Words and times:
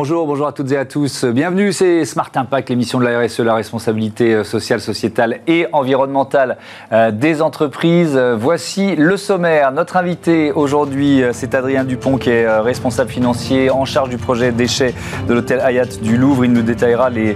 Bonjour, 0.00 0.28
bonjour 0.28 0.46
à 0.46 0.52
toutes 0.52 0.70
et 0.70 0.76
à 0.76 0.84
tous. 0.84 1.24
Bienvenue, 1.24 1.72
c'est 1.72 2.04
Smart 2.04 2.30
Impact, 2.32 2.70
l'émission 2.70 3.00
de 3.00 3.04
la 3.04 3.18
RSE, 3.18 3.40
la 3.40 3.56
responsabilité 3.56 4.32
euh, 4.32 4.44
sociale, 4.44 4.80
sociétale 4.80 5.40
et 5.48 5.66
environnementale 5.72 6.56
euh, 6.92 7.10
des 7.10 7.42
entreprises. 7.42 8.16
Voici 8.16 8.94
le 8.94 9.16
sommaire. 9.16 9.72
Notre 9.72 9.96
invité 9.96 10.52
aujourd'hui, 10.52 11.24
euh, 11.24 11.32
c'est 11.32 11.52
Adrien 11.52 11.82
Dupont, 11.82 12.16
qui 12.16 12.30
est 12.30 12.48
responsable 12.60 13.10
financier 13.10 13.70
en 13.70 13.84
charge 13.84 14.08
du 14.08 14.18
projet 14.18 14.52
déchets 14.52 14.94
de 15.26 15.34
l'hôtel 15.34 15.58
Hayat 15.58 15.86
du 16.00 16.16
Louvre. 16.16 16.44
Il 16.44 16.52
nous 16.52 16.62
détaillera 16.62 17.10
les 17.10 17.34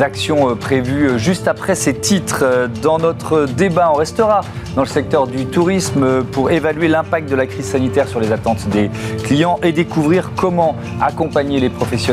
actions 0.00 0.54
prévues 0.54 1.18
juste 1.18 1.48
après 1.48 1.74
ces 1.74 1.94
titres. 1.94 2.68
Dans 2.80 2.98
notre 2.98 3.46
débat, 3.46 3.90
on 3.92 3.96
restera 3.96 4.42
dans 4.76 4.82
le 4.82 4.88
secteur 4.88 5.26
du 5.26 5.46
tourisme 5.46 6.22
pour 6.22 6.52
évaluer 6.52 6.86
l'impact 6.86 7.28
de 7.28 7.34
la 7.36 7.46
crise 7.46 7.66
sanitaire 7.66 8.06
sur 8.06 8.20
les 8.20 8.30
attentes 8.30 8.68
des 8.68 8.88
clients 9.24 9.58
et 9.64 9.72
découvrir 9.72 10.30
comment 10.36 10.76
accompagner 11.00 11.58
les 11.58 11.70
professionnels 11.70 12.03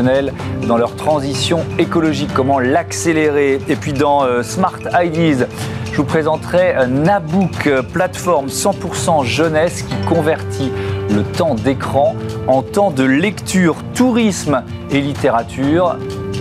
dans 0.67 0.77
leur 0.77 0.95
transition 0.95 1.65
écologique, 1.77 2.29
comment 2.33 2.59
l'accélérer. 2.59 3.59
Et 3.67 3.75
puis 3.75 3.91
dans 3.91 4.23
euh, 4.23 4.41
Smart 4.41 4.79
Ideas, 4.93 5.47
je 5.91 5.97
vous 5.97 6.05
présenterai 6.05 6.87
Nabook, 6.87 7.69
plateforme 7.91 8.47
100% 8.47 9.25
jeunesse 9.25 9.81
qui 9.81 9.95
convertit 10.07 10.71
le 11.09 11.23
temps 11.23 11.55
d'écran 11.55 12.15
en 12.47 12.61
temps 12.61 12.91
de 12.91 13.03
lecture, 13.03 13.75
tourisme 13.93 14.63
et 14.91 15.01
littérature. 15.01 15.97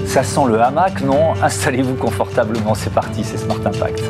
Ça 0.06 0.22
sent 0.22 0.46
le 0.46 0.60
hamac, 0.60 1.02
non? 1.02 1.32
Installez-vous 1.42 1.94
confortablement, 1.94 2.74
c'est 2.74 2.92
parti, 2.92 3.24
c'est 3.24 3.38
Smart 3.38 3.58
Impact. 3.64 4.02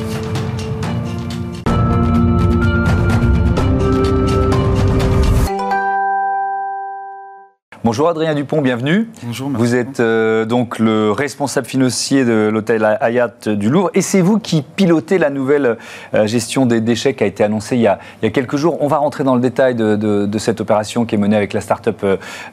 Bonjour 7.82 8.10
Adrien 8.10 8.34
Dupont, 8.34 8.60
bienvenue. 8.60 9.08
Bonjour. 9.22 9.48
Vous 9.54 9.74
êtes 9.74 10.00
euh, 10.00 10.44
donc 10.44 10.78
le 10.78 11.12
responsable 11.12 11.66
financier 11.66 12.26
de 12.26 12.50
l'hôtel 12.52 12.84
Hayat 13.00 13.32
du 13.46 13.70
Louvre 13.70 13.90
et 13.94 14.02
c'est 14.02 14.20
vous 14.20 14.38
qui 14.38 14.60
pilotez 14.60 15.16
la 15.16 15.30
nouvelle 15.30 15.78
euh, 16.12 16.26
gestion 16.26 16.66
des 16.66 16.82
déchets 16.82 17.14
qui 17.14 17.24
a 17.24 17.26
été 17.26 17.42
annoncée 17.42 17.76
il 17.76 17.80
y 17.80 17.86
a, 17.86 17.98
quelques 18.34 18.56
jours. 18.56 18.76
On 18.82 18.86
va 18.86 18.98
rentrer 18.98 19.24
dans 19.24 19.34
le 19.34 19.40
détail 19.40 19.76
de, 19.76 20.28
cette 20.38 20.60
opération 20.60 21.06
qui 21.06 21.14
est 21.14 21.18
menée 21.18 21.38
avec 21.38 21.54
la 21.54 21.62
start-up 21.62 22.04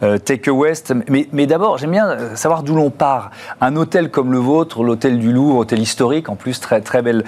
euh, 0.01 0.17
Take 0.17 0.49
West. 0.49 0.93
Mais, 1.09 1.27
mais 1.33 1.45
d'abord, 1.45 1.77
j'aime 1.77 1.91
bien 1.91 2.35
savoir 2.35 2.63
d'où 2.63 2.75
l'on 2.75 2.89
part. 2.89 3.31
Un 3.59 3.75
hôtel 3.75 4.09
comme 4.09 4.31
le 4.31 4.39
vôtre, 4.39 4.81
l'hôtel 4.81 5.19
du 5.19 5.33
Louvre, 5.33 5.57
hôtel 5.57 5.79
historique 5.79 6.29
en 6.29 6.37
plus, 6.37 6.61
très, 6.61 6.79
très 6.79 7.01
bel 7.01 7.25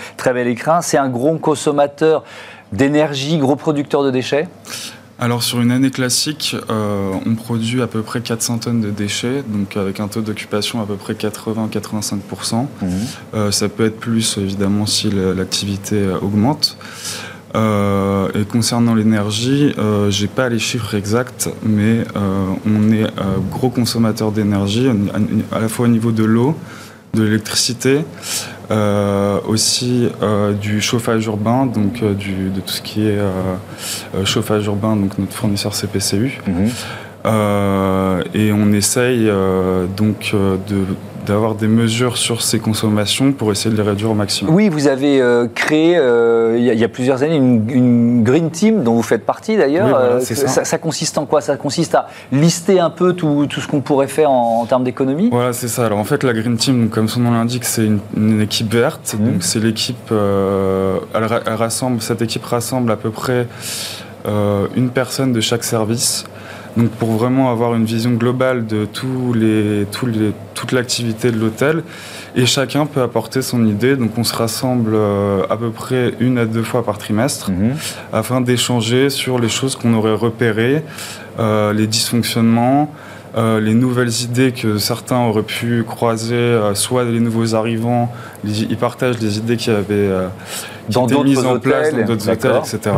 écrin, 0.48 0.80
c'est 0.82 0.98
un 0.98 1.10
gros 1.10 1.38
consommateur 1.38 2.24
d'énergie, 2.72 3.40
gros 3.40 3.58
producteur 3.58 4.04
de 4.04 4.12
déchets? 4.12 4.48
Alors 5.20 5.44
sur 5.44 5.60
une 5.60 5.72
année 5.72 5.92
classique, 5.92 6.56
euh, 6.70 7.12
on 7.26 7.36
produit 7.36 7.82
à 7.82 7.88
peu 7.88 8.02
près 8.04 8.22
400 8.22 8.60
tonnes 8.60 8.80
de 8.80 8.90
déchets, 8.90 9.44
donc 9.46 9.76
avec 9.76 10.00
un 10.00 10.08
taux 10.08 10.22
d'occupation 10.22 10.82
à 10.82 10.86
peu 10.86 10.96
près 10.96 11.14
80-85%. 11.14 12.68
Mhm. 12.82 12.90
Euh, 13.34 13.52
ça 13.52 13.68
peut 13.68 13.86
être 13.86 14.00
plus 14.00 14.38
évidemment 14.38 14.86
si 14.86 15.10
l'activité 15.12 15.98
euh, 15.98 16.18
augmente. 16.22 16.78
et 17.54 18.46
concernant 18.46 18.96
l'énergie, 18.96 19.74
j'ai 20.10 20.28
pas 20.28 20.50
les 20.50 20.60
chiffres 20.60 20.94
exacts, 20.96 21.50
mais 21.64 22.06
on 22.66 22.92
est 22.92 23.08
gros 23.52 23.72
consommateur 23.72 24.32
d'énergie, 24.32 24.88
à 25.52 25.60
la 25.60 25.68
fois 25.68 25.86
au 25.86 25.90
niveau 25.90 26.12
de 26.12 26.24
l'eau, 26.24 26.56
de 27.16 27.24
l'électricité, 27.24 28.06
euh, 28.72 29.40
aussi 29.48 30.10
euh, 30.22 30.54
du 30.54 30.80
chauffage 30.80 31.26
urbain, 31.26 31.66
donc 31.66 32.04
euh, 32.04 32.14
du, 32.14 32.50
de 32.50 32.60
tout 32.60 32.74
ce 32.74 32.82
qui 32.82 33.08
est 33.08 33.18
chauffage 34.26 34.66
urbain, 34.68 34.96
donc 34.96 35.18
notre 35.18 35.34
fournisseur 35.34 35.74
CPCU. 35.74 36.40
Mhm. 36.48 36.70
et 38.34 38.52
on 38.54 38.72
essaye 38.72 39.30
donc 39.98 40.34
de 40.34 40.86
d'avoir 41.30 41.56
des 41.56 41.68
mesures 41.68 42.18
sur 42.18 42.42
ces 42.42 42.60
consommations 42.60 43.32
pour 43.32 43.52
essayer 43.52 43.74
de 43.74 43.82
les 43.82 43.88
réduire 43.88 44.12
au 44.12 44.16
maximum. 44.16 44.54
Oui, 44.54 44.68
vous 44.68 44.88
avez 44.88 45.22
euh, 45.22 45.48
créé 45.54 45.96
euh, 45.96 46.58
il, 46.58 46.66
y 46.66 46.84
a, 46.84 46.88
plusieurs 46.90 47.24
années 47.24 47.36
une, 47.38 48.24
Green 48.24 48.50
Team 48.50 48.84
dont 48.84 48.96
vous 48.96 49.04
faites 49.04 49.26
partie 49.26 49.56
d'ailleurs. 49.56 49.96
Euh, 49.96 50.20
ça. 50.20 50.66
Ça, 50.66 50.78
consiste 50.78 51.18
en 51.18 51.26
quoi? 51.26 51.42
Ça 51.42 51.56
consiste 51.56 51.96
à 51.96 52.08
lister 52.32 52.80
un 52.80 52.90
peu 52.90 53.14
tout, 53.14 53.46
tout 53.48 53.62
ce 53.62 53.68
qu'on 53.68 53.82
pourrait 53.82 54.08
faire 54.08 54.32
en, 54.32 54.66
termes 54.66 54.84
d'économie? 54.84 55.30
Voilà, 55.32 55.54
c'est 55.54 55.68
ça. 55.68 55.86
Alors 55.86 56.00
en 56.00 56.04
fait, 56.04 56.24
la 56.24 56.34
Green 56.34 56.58
Team, 56.58 56.90
comme 56.90 57.08
son 57.08 57.22
nom 57.22 57.32
l'indique, 57.32 57.66
c'est 57.66 57.86
une, 57.86 58.42
équipe 58.42 58.74
verte. 58.74 59.16
Mmh. 59.18 59.26
Donc 59.26 59.44
c'est 59.44 59.60
l'équipe, 59.60 60.12
elle, 60.12 61.54
rassemble, 61.56 62.02
cette 62.02 62.22
équipe 62.22 62.46
rassemble 62.46 62.92
à 62.92 62.96
peu 62.96 63.12
près 63.12 63.48
une 64.76 64.90
personne 64.90 65.32
de 65.32 65.42
chaque 65.42 65.64
service. 65.64 66.26
Donc 66.78 66.90
pour 66.92 67.10
vraiment 67.12 67.52
avoir 67.52 67.76
une 67.76 67.86
vision 67.86 68.12
globale 68.12 68.66
de 68.66 68.86
tous 68.86 69.34
les, 69.34 69.86
tous 69.92 70.06
les, 70.06 70.32
toute 70.54 70.72
l'activité 70.72 71.32
de 71.32 71.38
l'hôtel, 71.38 71.84
et 72.36 72.46
chacun 72.46 72.86
peut 72.86 73.02
apporter 73.02 73.42
son 73.42 73.66
idée. 73.66 73.96
Donc 73.96 74.12
on 74.18 74.24
se 74.24 74.36
rassemble 74.36 74.92
euh, 74.94 75.44
à 75.50 75.58
peu 75.58 75.72
près 75.72 76.14
une 76.20 76.38
à 76.38 76.46
deux 76.46 76.64
fois 76.64 76.86
par 76.86 76.98
trimestre 76.98 77.52
mhm. 77.52 77.76
afin 78.14 78.42
d'échanger 78.42 79.10
sur 79.10 79.40
les 79.40 79.50
choses 79.50 79.76
qu'on 79.76 79.94
aurait 79.94 80.14
repérées, 80.14 80.84
euh, 81.40 81.74
les 81.74 81.88
dysfonctionnements. 81.88 82.92
Euh, 83.38 83.60
les 83.60 83.76
nouvelles 83.76 84.24
idées 84.24 84.52
que 84.52 84.80
certains 84.80 85.20
auraient 85.20 85.44
pu 85.44 85.84
croiser, 85.84 86.60
soit 86.74 87.04
les 87.04 87.20
nouveaux 87.20 87.54
arrivants, 87.54 88.12
ils 88.44 88.76
partagent 88.76 89.20
les 89.20 89.38
idées 89.38 89.56
qui 89.56 89.70
avaient 89.70 90.10
dans 90.90 91.08
été 91.08 91.24
mises 91.24 91.46
en 91.46 91.60
place 91.60 91.94
dans 91.94 92.06
d'autres 92.06 92.28
hôtels, 92.28 92.58
etc. 92.58 92.92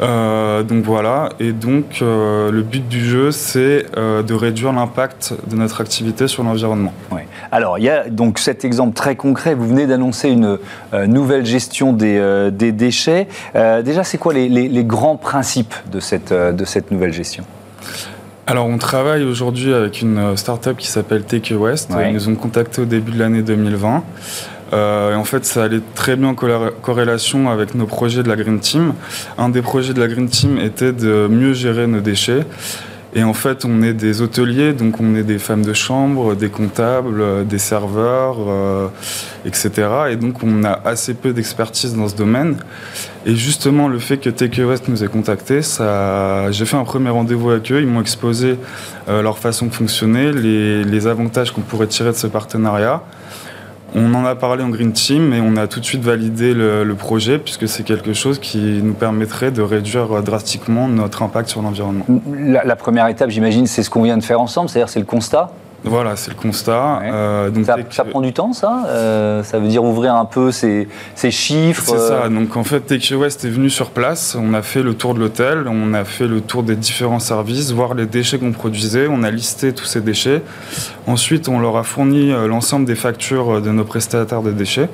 Euh, 0.00 0.62
donc 0.62 0.84
voilà, 0.84 1.30
et 1.40 1.52
donc 1.52 1.98
euh, 2.02 2.50
le 2.50 2.62
but 2.62 2.86
du 2.86 3.04
jeu, 3.04 3.30
c'est 3.30 3.86
euh, 3.96 4.22
de 4.22 4.34
réduire 4.34 4.72
l'impact 4.72 5.34
de 5.48 5.56
notre 5.56 5.80
activité 5.80 6.28
sur 6.28 6.42
l'environnement. 6.42 6.92
Alors 7.50 7.78
il 7.78 7.84
y 7.84 7.88
a 7.88 8.08
donc 8.08 8.38
cet 8.38 8.64
exemple 8.64 8.94
très 8.94 9.16
concret, 9.16 9.54
vous 9.54 9.68
venez 9.68 9.86
d'annoncer 9.86 10.28
une 10.28 10.58
nouvelle 11.06 11.46
gestion 11.46 11.92
des, 11.92 12.50
des 12.52 12.72
déchets. 12.72 13.28
déjà, 13.54 14.04
c'est 14.04 14.18
quoi 14.18 14.34
les, 14.34 14.48
les, 14.48 14.84
grands 14.84 15.16
principes 15.16 15.74
de 15.90 16.00
cette, 16.00 16.32
de 16.32 16.64
cette 16.64 16.90
nouvelle 16.90 17.12
gestion? 17.12 17.44
Alors, 18.48 18.66
on 18.66 18.78
travaille 18.78 19.24
aujourd'hui 19.24 19.74
avec 19.74 20.02
une 20.02 20.36
start-up 20.36 20.76
qui 20.76 20.86
s'appelle 20.86 21.24
Take 21.24 21.54
West. 21.54 21.92
Ils 22.06 22.12
nous 22.12 22.28
ont 22.28 22.34
contacté 22.36 22.80
au 22.82 22.84
début 22.84 23.12
de 23.12 23.18
l'année 23.18 23.42
2020. 23.42 24.04
Euh, 24.72 25.12
et 25.12 25.14
en 25.14 25.24
fait, 25.24 25.44
ça 25.44 25.64
allait 25.64 25.80
très 25.94 26.16
bien 26.16 26.28
en 26.28 26.34
corrélation 26.34 27.50
avec 27.50 27.74
nos 27.74 27.86
projets 27.86 28.22
de 28.22 28.28
la 28.28 28.36
Green 28.36 28.58
Team. 28.58 28.94
Un 29.38 29.48
des 29.48 29.62
projets 29.62 29.94
de 29.94 30.00
la 30.00 30.08
Green 30.08 30.28
Team 30.28 30.58
était 30.58 30.92
de 30.92 31.28
mieux 31.30 31.52
gérer 31.52 31.86
nos 31.86 32.00
déchets. 32.00 32.44
Et 33.14 33.24
en 33.24 33.32
fait, 33.32 33.64
on 33.64 33.82
est 33.82 33.94
des 33.94 34.20
hôteliers, 34.20 34.74
donc 34.74 35.00
on 35.00 35.14
est 35.14 35.22
des 35.22 35.38
femmes 35.38 35.64
de 35.64 35.72
chambre, 35.72 36.34
des 36.34 36.50
comptables, 36.50 37.46
des 37.46 37.56
serveurs, 37.56 38.36
euh, 38.46 38.88
etc. 39.46 39.70
Et 40.10 40.16
donc 40.16 40.42
on 40.42 40.64
a 40.64 40.82
assez 40.84 41.14
peu 41.14 41.32
d'expertise 41.32 41.96
dans 41.96 42.08
ce 42.08 42.14
domaine. 42.14 42.56
Et 43.24 43.34
justement, 43.34 43.88
le 43.88 44.00
fait 44.00 44.18
que 44.18 44.28
Take 44.28 44.62
West 44.62 44.88
nous 44.88 45.02
ait 45.02 45.08
contactés, 45.08 45.60
j'ai 46.50 46.64
fait 46.66 46.76
un 46.76 46.84
premier 46.84 47.08
rendez-vous 47.08 47.50
avec 47.50 47.72
eux. 47.72 47.80
Ils 47.80 47.86
m'ont 47.86 48.02
exposé 48.02 48.58
euh, 49.08 49.22
leur 49.22 49.38
façon 49.38 49.64
de 49.66 49.72
fonctionner, 49.72 50.32
les 50.32 51.06
avantages 51.06 51.52
qu'on 51.52 51.62
pourrait 51.62 51.86
tirer 51.86 52.10
de 52.10 52.16
ce 52.16 52.26
partenariat. 52.26 53.02
On 53.98 54.12
en 54.12 54.26
a 54.26 54.34
parlé 54.34 54.62
en 54.62 54.68
Green 54.68 54.92
Team 54.92 55.32
et 55.32 55.40
on 55.40 55.56
a 55.56 55.66
tout 55.66 55.80
de 55.80 55.84
suite 55.86 56.02
validé 56.02 56.52
le, 56.52 56.94
projet 56.96 57.38
puisque 57.38 57.66
c'est 57.66 57.82
quelque 57.82 58.12
chose 58.12 58.38
qui 58.38 58.58
nous 58.82 58.92
permettrait 58.92 59.50
de 59.50 59.62
réduire 59.62 60.22
drastiquement 60.22 60.86
notre 60.86 61.22
impact 61.22 61.48
sur 61.48 61.62
l'environnement. 61.62 62.04
la 62.36 62.76
première 62.76 63.06
étape, 63.08 63.30
j'imagine, 63.30 63.66
c'est 63.66 63.82
ce 63.82 63.88
qu'on 63.88 64.02
vient 64.02 64.18
de 64.18 64.22
faire 64.22 64.40
ensemble, 64.40 64.68
c'est-à-dire 64.68 64.90
c'est 64.90 65.00
le 65.00 65.06
constat 65.06 65.50
voilà, 65.86 66.16
c'est 66.16 66.30
le 66.30 66.36
constat. 66.36 67.00
Euh, 67.02 67.50
donc 67.50 67.66
ça, 67.90 68.04
prend 68.04 68.20
du 68.20 68.32
temps, 68.32 68.52
ça 68.52 68.84
euh, 68.88 69.42
Ça 69.42 69.58
veut 69.58 69.68
dire 69.68 69.84
ouvrir 69.84 70.14
un 70.14 70.24
peu 70.24 70.50
ces, 70.50 70.88
chiffres 71.30 71.84
C'est 71.86 71.98
ça. 71.98 72.24
Euh 72.24 72.28
donc 72.28 72.56
en 72.56 72.64
fait, 72.64 72.80
Take 72.80 73.14
West 73.14 73.44
est 73.44 73.50
venu 73.50 73.70
sur 73.70 73.90
place. 73.90 74.36
On 74.40 74.52
a 74.54 74.62
fait 74.62 74.82
le 74.82 74.94
tour 74.94 75.14
de 75.14 75.20
l'hôtel, 75.20 75.66
on 75.68 75.94
a 75.94 76.04
fait 76.04 76.26
le 76.26 76.40
tour 76.40 76.62
des 76.62 76.76
différents 76.76 77.20
services, 77.20 77.70
voir 77.70 77.94
les 77.94 78.06
déchets 78.06 78.38
qu'on 78.38 78.52
produisait. 78.52 79.06
On 79.08 79.22
a 79.22 79.30
listé 79.30 79.72
tous 79.72 79.84
ces 79.84 80.00
déchets. 80.00 80.42
Ensuite, 81.06 81.48
on 81.48 81.60
leur 81.60 81.76
a 81.76 81.84
fourni 81.84 82.30
l'ensemble 82.30 82.84
des 82.84 82.96
factures 82.96 83.60
de 83.62 83.70
nos 83.70 83.84
prestataires 83.84 84.42
de 84.42 84.52
déchets 84.52 84.88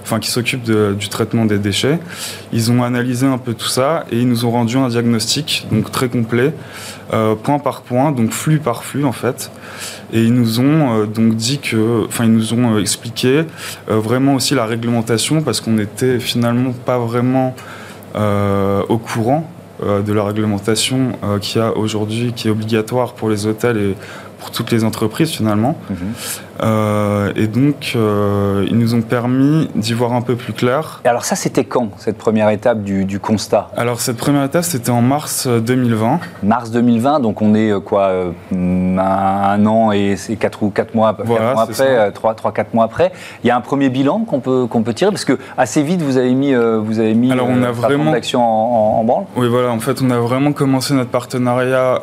enfin 0.00 0.20
qui 0.20 0.30
s'occupent 0.30 0.70
du 0.70 1.08
traitement 1.08 1.44
des 1.44 1.58
déchets. 1.58 1.98
Ils 2.52 2.70
ont 2.70 2.84
analysé 2.84 3.26
un 3.26 3.38
peu 3.38 3.52
tout 3.52 3.68
ça 3.68 4.04
et 4.12 4.18
ils 4.18 4.28
nous 4.28 4.44
ont 4.44 4.50
rendu 4.50 4.76
un 4.76 4.88
diagnostic 4.88 5.66
donc 5.72 5.90
très 5.90 6.08
complet, 6.08 6.54
point 7.42 7.58
par 7.58 7.82
point, 7.82 8.12
donc 8.12 8.30
flux 8.30 8.58
par 8.58 8.84
flux 8.84 9.04
en 9.04 9.12
fait. 9.12 9.50
Et 10.12 10.22
ils 10.22 10.34
nous 10.34 10.60
ont 10.60 11.02
euh, 11.02 11.06
donc 11.06 11.34
dit 11.34 11.58
que, 11.58 12.04
enfin 12.06 12.24
ils 12.24 12.32
nous 12.32 12.52
ont 12.54 12.74
euh, 12.74 12.80
expliqué 12.80 13.44
vraiment 13.86 14.34
aussi 14.34 14.54
la 14.54 14.66
réglementation 14.66 15.42
parce 15.42 15.60
qu'on 15.60 15.72
n'était 15.72 16.18
finalement 16.18 16.72
pas 16.72 16.98
vraiment 16.98 17.54
au 18.14 18.98
courant 18.98 19.50
de 19.80 20.12
la 20.12 20.22
réglementation 20.22 21.12
qui 21.40 21.58
a 21.58 21.76
aujourd'hui, 21.76 22.34
qui 22.34 22.48
est 22.48 22.50
obligatoire 22.50 23.14
pour 23.14 23.30
les 23.30 23.46
hôtels 23.46 23.78
et 23.78 23.96
pour 24.38 24.50
toutes 24.50 24.70
les 24.70 24.84
entreprises 24.84 25.30
finalement. 25.30 25.78
Mhm. 25.88 25.96
Euh, 26.62 27.32
et 27.36 27.46
donc, 27.46 27.92
euh, 27.96 28.66
ils 28.68 28.78
nous 28.78 28.94
ont 28.94 29.02
permis 29.02 29.68
d'y 29.74 29.92
voir 29.92 30.12
un 30.12 30.22
peu 30.22 30.36
plus 30.36 30.52
clair. 30.52 31.00
Et 31.04 31.08
alors 31.08 31.24
ça, 31.24 31.36
c'était 31.36 31.64
quand, 31.64 31.88
cette 31.98 32.18
première 32.18 32.50
étape 32.50 32.82
du, 32.82 33.20
constat 33.20 33.68
Alors 33.76 34.00
cette 34.00 34.16
première 34.16 34.44
étape, 34.44 34.64
c'était 34.64 34.90
en 34.90 35.02
mars 35.02 35.46
2020. 35.46 36.20
Mars 36.42 36.70
2020, 36.70 37.20
donc 37.20 37.40
on 37.42 37.54
est 37.54 37.72
quoi, 37.84 38.10
un, 38.52 39.66
an 39.66 39.92
et 39.92 40.16
c'est 40.16 40.36
4 40.36 40.62
ou 40.62 40.70
4 40.70 40.94
mois, 40.94 41.16
mois 41.24 41.62
après, 41.62 42.10
3, 42.12 42.34
3, 42.34 42.52
4 42.52 42.74
mois 42.74 42.84
après. 42.84 43.12
Il 43.44 43.46
y 43.46 43.50
a 43.50 43.56
un 43.56 43.60
premier 43.60 43.90
bilan 43.90 44.20
qu'on 44.20 44.40
peut, 44.40 44.66
qu'on 44.66 44.82
peut 44.82 44.94
tirer, 44.94 45.10
parce 45.10 45.24
que 45.24 45.38
assez 45.56 45.82
vite, 45.82 46.02
vous 46.02 46.16
avez 46.16 46.34
mis, 46.34 46.54
vous 46.54 46.98
avez 46.98 47.14
mis 47.14 47.30
alors, 47.30 47.48
on 47.48 47.62
a 47.62 47.70
vraiment... 47.70 48.12
l'action 48.12 48.42
en, 48.42 49.00
en, 49.00 49.04
branle 49.04 49.24
Oui, 49.36 49.48
voilà, 49.48 49.70
en 49.70 49.80
fait, 49.80 50.02
on 50.02 50.10
a 50.10 50.18
vraiment 50.18 50.52
commencé 50.52 50.94
notre 50.94 51.10
partenariat. 51.10 52.00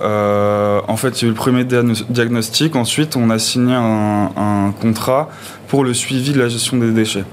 en 0.87 0.97
fait, 0.97 1.21
il 1.21 1.25
y 1.25 1.25
a 1.25 1.27
eu 1.27 1.31
le 1.31 1.35
premier 1.35 1.63
diagnostic, 1.63 2.75
ensuite 2.75 3.15
on 3.15 3.29
a 3.29 3.39
signé 3.39 3.73
un 3.75 4.29
un 4.39 4.71
contrat 4.71 5.29
pour 5.67 5.83
le 5.83 5.93
suivi 5.93 6.31
de 6.31 6.39
la 6.39 6.47
gestion 6.47 6.77
des 6.77 6.91
déchets. 6.91 7.25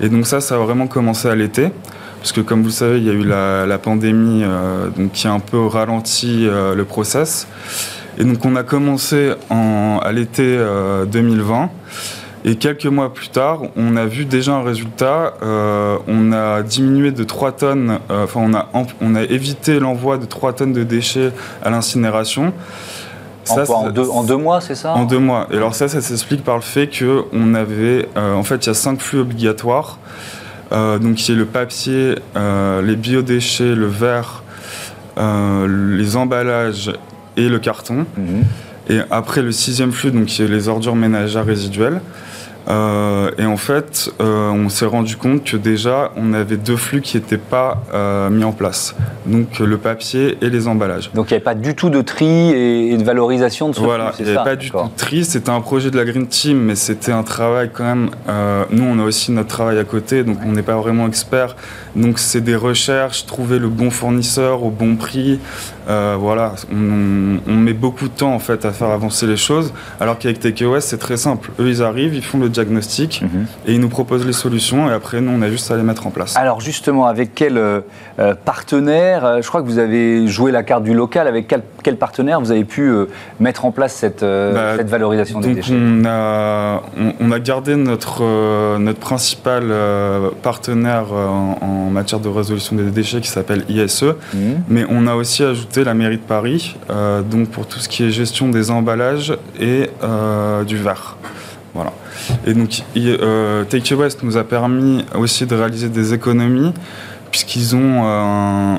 Et 0.00 0.08
donc 0.08 0.26
ça, 0.26 0.40
ça 0.40 0.56
a 0.56 0.58
vraiment 0.58 0.86
commencé 0.86 1.28
à 1.28 1.34
l'été. 1.34 1.70
Parce 2.18 2.32
que 2.32 2.40
comme 2.40 2.60
vous 2.60 2.66
le 2.68 2.72
savez, 2.72 2.98
il 2.98 3.04
y 3.04 3.10
a 3.10 3.12
eu 3.12 3.24
la, 3.24 3.78
pandémie 3.78 4.42
euh, 4.44 4.88
donc, 4.88 5.12
qui 5.12 5.28
a 5.28 5.32
un 5.32 5.40
peu 5.40 5.66
ralenti 5.66 6.46
euh, 6.46 6.74
le 6.74 6.84
process. 6.84 7.46
Et 8.18 8.24
donc 8.24 8.44
on 8.44 8.56
a 8.56 8.64
commencé 8.64 9.32
en, 9.50 10.00
à 10.02 10.10
l'été 10.12 10.58
2020. 11.10 11.62
Euh, 11.62 11.66
et 12.44 12.56
quelques 12.56 12.86
mois 12.86 13.12
plus 13.12 13.28
tard, 13.28 13.62
on 13.76 13.96
a 13.96 14.06
vu 14.06 14.24
déjà 14.24 14.52
un 14.52 14.62
résultat. 14.62 15.34
on 15.42 16.32
a 16.32 16.62
diminué 16.62 17.10
de 17.10 17.24
3 17.24 17.52
tonnes, 17.52 17.98
enfin 18.08 18.40
on 18.40 18.54
a, 18.54 18.68
on 19.00 19.14
a 19.16 19.22
évité 19.22 19.80
l'envoi 19.80 20.18
de 20.18 20.24
3 20.24 20.52
tonnes 20.54 20.72
de 20.72 20.84
déchets 20.84 21.32
à 21.64 21.70
l'incinération 21.70 22.52
en, 23.50 24.22
deux, 24.22 24.36
mois, 24.36 24.60
c'est 24.60 24.74
ça 24.74 24.94
En 24.94 25.04
deux 25.04 25.18
mois. 25.18 25.46
Et 25.50 25.56
alors 25.56 25.74
ça, 25.74 25.88
ça 25.88 26.00
s'explique 26.00 26.44
par 26.44 26.56
le 26.56 26.62
fait 26.62 26.88
qu'on 26.88 27.54
avait, 27.54 28.08
euh, 28.16 28.34
en 28.34 28.42
fait, 28.42 28.66
il 28.66 28.68
y 28.68 28.70
a 28.70 28.74
cinq 28.74 29.00
flux 29.00 29.20
obligatoires. 29.20 29.98
Euh, 30.70 30.98
donc 30.98 31.26
il 31.26 31.32
y 31.32 31.34
a 31.34 31.38
le 31.38 31.46
papier, 31.46 32.16
euh, 32.36 32.82
les 32.82 32.96
biodéchets, 32.96 33.74
le 33.74 33.86
verre, 33.86 34.42
les 35.16 36.16
emballages 36.16 36.92
et 37.36 37.48
le 37.48 37.58
carton. 37.58 38.06
Mhm. 38.16 38.44
Et 38.90 39.00
après 39.10 39.42
le 39.42 39.52
sixième 39.52 39.92
flux, 39.92 40.10
donc 40.10 40.38
il 40.38 40.44
y 40.44 40.48
a 40.48 40.50
les 40.50 40.68
ordures 40.68 40.96
ménagères 40.96 41.44
résiduelles. 41.44 42.00
Euh, 42.68 43.30
et 43.38 43.46
en 43.46 43.56
fait, 43.56 44.10
euh, 44.20 44.50
on 44.50 44.68
s'est 44.68 44.86
rendu 44.86 45.16
compte 45.16 45.44
que 45.44 45.56
déjà, 45.56 46.12
on 46.16 46.34
avait 46.34 46.56
deux 46.56 46.76
flux 46.76 47.00
qui 47.00 47.16
n'étaient 47.16 47.38
pas 47.38 47.82
euh, 47.94 48.28
mis 48.28 48.44
en 48.44 48.52
place. 48.52 48.94
Donc 49.26 49.58
le 49.58 49.78
papier 49.78 50.36
et 50.42 50.50
les 50.50 50.68
emballages. 50.68 51.10
Donc 51.14 51.30
il 51.30 51.34
n'y 51.34 51.36
avait 51.36 51.44
pas 51.44 51.54
du 51.54 51.74
tout 51.74 51.90
de 51.90 52.02
tri 52.02 52.26
et, 52.26 52.96
de 52.96 53.04
valorisation 53.04 53.70
de 53.70 53.74
ce 53.74 53.80
Voilà, 53.80 54.12
il 54.18 54.26
n'y 54.26 54.30
avait 54.30 54.44
pas 54.44 54.56
du 54.56 54.70
tout 54.70 54.76
de 54.76 54.96
tri. 54.96 55.24
C'était 55.24 55.50
un 55.50 55.60
projet 55.60 55.90
de 55.90 55.96
la 55.96 56.04
Green 56.04 56.26
Team, 56.26 56.58
mais 56.58 56.74
c'était 56.74 57.12
un 57.12 57.22
travail 57.22 57.70
quand 57.72 57.84
même. 57.84 58.10
nous, 58.70 58.84
on 58.84 58.98
a 58.98 59.04
aussi 59.04 59.32
notre 59.32 59.48
travail 59.48 59.78
à 59.78 59.84
côté, 59.84 60.24
donc 60.24 60.38
on 60.46 60.52
n'est 60.52 60.62
pas 60.62 60.76
vraiment 60.76 61.06
expert. 61.06 61.56
Donc 61.96 62.18
c'est 62.18 62.40
des 62.40 62.56
recherches, 62.56 63.26
trouver 63.26 63.58
le 63.58 63.68
bon 63.68 63.90
fournisseur 63.90 64.62
au 64.62 64.70
bon 64.70 64.96
prix. 64.96 65.40
Voilà, 65.88 66.54
on, 66.70 67.56
met 67.58 67.72
beaucoup 67.72 68.08
de 68.08 68.14
temps 68.14 68.32
en 68.32 68.38
fait 68.38 68.64
à 68.64 68.72
faire 68.72 68.90
avancer 68.90 69.26
les 69.26 69.36
choses. 69.36 69.72
Alors 70.00 70.18
qu'avec 70.18 70.38
TKOS, 70.40 70.80
c'est 70.80 70.98
très 70.98 71.16
simple. 71.16 71.50
Eux, 71.58 71.68
ils 71.68 71.82
arrivent, 71.82 72.14
ils 72.14 72.24
font 72.24 72.38
le 72.38 72.48
diagnostic 72.48 73.22
mhm. 73.22 73.46
et 73.66 73.74
ils 73.74 73.80
nous 73.80 73.88
proposent 73.88 74.26
les 74.26 74.32
solutions 74.32 74.90
et 74.90 74.92
après 74.92 75.20
nous 75.20 75.32
on 75.32 75.42
a 75.42 75.50
juste 75.50 75.70
à 75.70 75.76
les 75.76 75.82
mettre 75.82 76.06
en 76.06 76.10
place. 76.10 76.36
Alors 76.36 76.60
justement, 76.60 77.06
avec 77.06 77.34
quel 77.34 77.58
euh, 77.58 77.80
euh, 78.18 78.34
partenaire 78.34 79.24
euh, 79.24 79.42
Je 79.42 79.48
crois 79.48 79.62
que 79.62 79.66
vous 79.66 79.78
avez 79.78 80.26
joué 80.26 80.52
la 80.52 80.62
carte 80.62 80.84
du 80.84 80.94
local. 80.94 81.26
Avec 81.26 81.48
quel, 81.48 81.62
quel 81.82 81.96
partenaire 81.96 82.40
vous 82.40 82.50
avez 82.50 82.64
pu 82.64 82.92
mettre 83.40 83.64
en 83.64 83.70
place 83.70 83.94
cette, 83.94 84.22
bah, 84.22 84.76
cette 84.76 84.88
valorisation 84.88 85.40
des 85.40 85.54
déchets 85.54 85.74
on 85.74 86.04
a, 86.06 86.82
on, 87.20 87.30
a 87.30 87.38
gardé 87.38 87.76
notre, 87.76 88.78
notre 88.78 88.98
principal 88.98 89.72
partenaire 90.42 91.12
en, 91.12 91.90
matière 91.90 92.20
de 92.20 92.28
résolution 92.28 92.76
des 92.76 92.90
déchets 92.90 93.20
qui 93.20 93.28
s'appelle 93.28 93.64
ISE, 93.68 94.02
mhm. 94.34 94.62
mais 94.68 94.84
on 94.88 95.06
a 95.06 95.14
aussi 95.14 95.42
ajouté 95.42 95.77
la 95.84 95.94
mairie 95.94 96.16
de 96.18 96.22
Paris, 96.22 96.76
donc 97.30 97.48
pour 97.48 97.66
tout 97.66 97.78
ce 97.78 97.88
qui 97.88 98.04
est 98.04 98.10
gestion 98.10 98.48
des 98.48 98.70
emballages 98.70 99.36
et 99.58 99.90
du 100.66 100.76
verre. 100.76 101.16
Voilà. 101.74 101.92
Et 102.46 102.54
donc, 102.54 102.82
euh, 102.96 103.64
Take 103.64 103.94
West 103.94 104.22
nous 104.22 104.36
a 104.36 104.44
permis 104.44 105.04
aussi 105.14 105.46
de 105.46 105.54
réaliser 105.54 105.88
des 105.88 106.14
économies, 106.14 106.72
puisqu'ils 107.30 107.76
ont, 107.76 108.02
euh, 108.04 108.76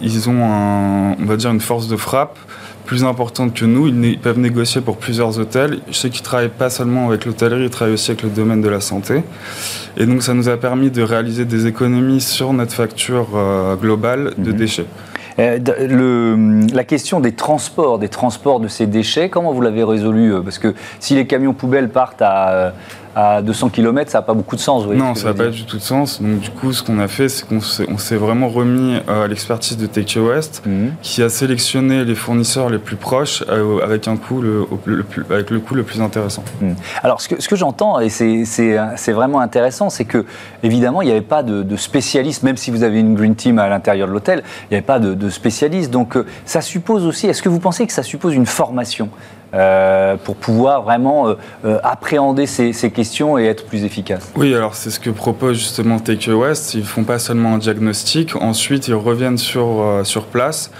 ils 0.00 0.28
ont 0.28 0.42
on 0.42 1.24
va 1.24 1.36
dire, 1.36 1.50
une 1.50 1.60
force 1.60 1.88
de 1.88 1.96
frappe 1.96 2.38
plus 2.86 3.04
importante 3.04 3.52
que 3.52 3.66
nous. 3.66 3.88
Ils, 3.88 4.18
peuvent 4.18 4.38
négocier 4.38 4.80
pour 4.80 4.96
plusieurs 4.96 5.38
hôtels. 5.38 5.80
Je 5.90 5.92
sais 5.92 6.08
qu'ils 6.08 6.22
travaillent 6.22 6.48
pas 6.48 6.70
seulement 6.70 7.08
avec 7.08 7.26
l'hôtellerie, 7.26 7.64
ils 7.64 7.70
travaillent 7.70 7.94
aussi 7.94 8.12
avec 8.12 8.22
le 8.22 8.30
domaine 8.30 8.62
de 8.62 8.68
la 8.68 8.80
santé. 8.80 9.22
Et 9.98 10.06
donc, 10.06 10.22
ça 10.22 10.32
nous 10.32 10.48
a 10.48 10.56
permis 10.56 10.90
de 10.90 11.02
réaliser 11.02 11.44
des 11.44 11.66
économies 11.66 12.22
sur 12.22 12.52
notre 12.54 12.72
facture 12.72 13.28
euh, 13.34 13.76
globale 13.76 14.32
de 14.38 14.52
mhm. 14.52 14.56
déchets. 14.56 14.86
Euh, 15.38 15.58
le, 15.86 16.66
la 16.74 16.84
question 16.84 17.20
des 17.20 17.32
transports, 17.32 17.98
des 17.98 18.08
transports 18.08 18.60
de 18.60 18.68
ces 18.68 18.86
déchets, 18.86 19.28
comment 19.28 19.52
vous 19.52 19.60
l'avez 19.60 19.84
résolu 19.84 20.34
euh, 20.34 20.40
Parce 20.40 20.58
que 20.58 20.74
si 20.98 21.14
les 21.14 21.26
camions 21.26 21.52
poubelles 21.52 21.90
partent 21.90 22.22
à 22.22 22.48
euh, 22.50 22.70
à 23.18 23.42
200 23.42 23.70
km, 23.70 24.10
ça 24.10 24.18
n'a 24.18 24.22
pas 24.22 24.34
beaucoup 24.34 24.54
de 24.54 24.60
sens. 24.60 24.86
non, 24.86 25.16
ça 25.16 25.28
n'a 25.28 25.34
pas 25.34 25.48
du 25.48 25.64
tout 25.64 25.78
de 25.78 25.82
sens. 25.82 26.22
Donc 26.22 26.38
du 26.38 26.50
coup, 26.50 26.72
ce 26.72 26.84
qu'on 26.84 27.00
a 27.00 27.08
fait, 27.08 27.28
c'est 27.28 27.44
qu'on 27.48 27.60
s'est 27.60 28.16
vraiment 28.16 28.48
remis 28.48 29.00
à 29.08 29.26
l'expertise 29.26 29.76
de 29.76 29.86
Take 29.86 30.20
West, 30.20 30.62
mhm. 30.64 30.92
qui 31.02 31.22
a 31.22 31.28
sélectionné 31.28 32.04
les 32.04 32.14
fournisseurs 32.14 32.70
les 32.70 32.78
plus 32.78 32.94
proches 32.94 33.42
euh, 33.48 33.80
avec 33.82 34.06
un 34.06 34.16
coût 34.16 34.40
le, 34.40 34.66
plus, 35.02 35.24
avec 35.30 35.50
le 35.50 35.58
coût 35.58 35.74
le 35.74 35.82
plus 35.82 36.00
intéressant. 36.00 36.44
Mhm. 36.60 36.76
Alors 37.02 37.20
ce 37.20 37.28
que, 37.28 37.42
ce 37.42 37.48
que 37.48 37.56
j'entends, 37.56 37.98
et 37.98 38.08
c'est 38.08 39.12
vraiment 39.12 39.40
intéressant, 39.40 39.90
c'est 39.90 40.04
que 40.04 40.24
évidemment, 40.62 41.02
il 41.02 41.06
n'y 41.06 41.12
avait 41.12 41.20
pas 41.20 41.42
de, 41.42 41.64
de 41.64 41.76
spécialistes, 41.76 42.44
même 42.44 42.56
si 42.56 42.70
vous 42.70 42.84
avez 42.84 43.00
une 43.00 43.16
Green 43.16 43.34
Team 43.34 43.58
à 43.58 43.68
l'intérieur 43.68 44.06
de 44.06 44.12
l'hôtel, 44.12 44.44
il 44.64 44.74
n'y 44.74 44.76
avait 44.76 44.86
pas 44.86 45.00
de, 45.00 45.14
de 45.14 45.27
spécialistes. 45.30 45.90
Donc 45.90 46.16
euh, 46.16 46.26
ça 46.44 46.60
suppose 46.60 47.06
aussi, 47.06 47.26
est-ce 47.26 47.42
que 47.42 47.48
vous 47.48 47.60
pensez 47.60 47.86
que 47.86 47.92
ça 47.92 48.02
suppose 48.02 48.34
une 48.34 48.46
formation 48.46 49.10
euh, 49.54 50.16
pour 50.22 50.36
pouvoir 50.36 50.82
vraiment 50.82 51.26
euh, 51.26 51.34
euh, 51.64 51.78
appréhender 51.82 52.44
ces, 52.44 52.72
questions 52.90 53.38
et 53.38 53.46
être 53.46 53.64
plus 53.64 53.82
efficace? 53.82 54.30
Oui, 54.36 54.54
alors 54.54 54.74
c'est 54.74 54.90
ce 54.90 55.00
que 55.00 55.08
propose 55.08 55.56
justement 55.56 55.98
Take 56.00 56.30
West. 56.34 56.74
Ils 56.74 56.84
font 56.84 57.04
pas 57.04 57.18
seulement 57.18 57.54
un 57.54 57.58
diagnostic, 57.58 58.36
ensuite 58.36 58.88
ils 58.88 58.94
reviennent 58.94 59.38
sur, 59.38 60.02
sur 60.04 60.26
place 60.26 60.70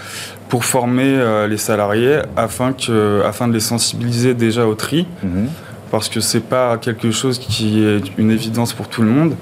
pour 0.50 0.66
former 0.66 1.46
les 1.48 1.56
salariés 1.56 2.18
afin, 2.36 2.74
que, 2.74 3.22
afin 3.24 3.48
de 3.48 3.54
les 3.54 3.60
sensibiliser 3.60 4.34
déjà 4.34 4.66
au 4.66 4.74
tri, 4.74 5.06
mhm. 5.22 5.48
parce 5.90 6.10
que 6.10 6.20
c'est 6.20 6.40
pas 6.40 6.76
quelque 6.76 7.10
chose 7.10 7.38
qui 7.38 7.82
est 7.82 8.02
une 8.18 8.30
évidence 8.30 8.74
pour 8.74 8.88
tout 8.88 9.00
le 9.00 9.08
monde 9.08 9.34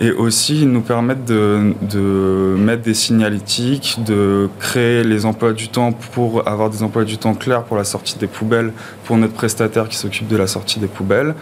et 0.00 0.10
aussi 0.10 0.66
nous 0.66 0.82
permettent 0.82 1.24
de, 1.24 1.74
de, 1.82 2.54
mettre 2.58 2.82
des 2.82 2.94
signalétiques, 2.94 3.96
de 4.04 4.48
créer 4.58 5.04
les 5.04 5.24
emplois 5.24 5.52
du 5.52 5.68
temps 5.68 5.92
pour 5.92 6.46
avoir 6.46 6.70
des 6.70 6.82
emplois 6.82 7.04
du 7.04 7.18
temps 7.18 7.34
clairs 7.34 7.64
pour 7.64 7.76
la 7.76 7.84
sortie 7.84 8.18
des 8.18 8.26
poubelles, 8.26 8.72
pour 9.04 9.16
notre 9.16 9.32
prestataire 9.32 9.88
qui 9.88 9.96
s'occupe 9.96 10.28
de 10.28 10.36
la 10.36 10.46
sortie 10.46 10.78
des 10.78 10.86
poubelles. 10.86 11.34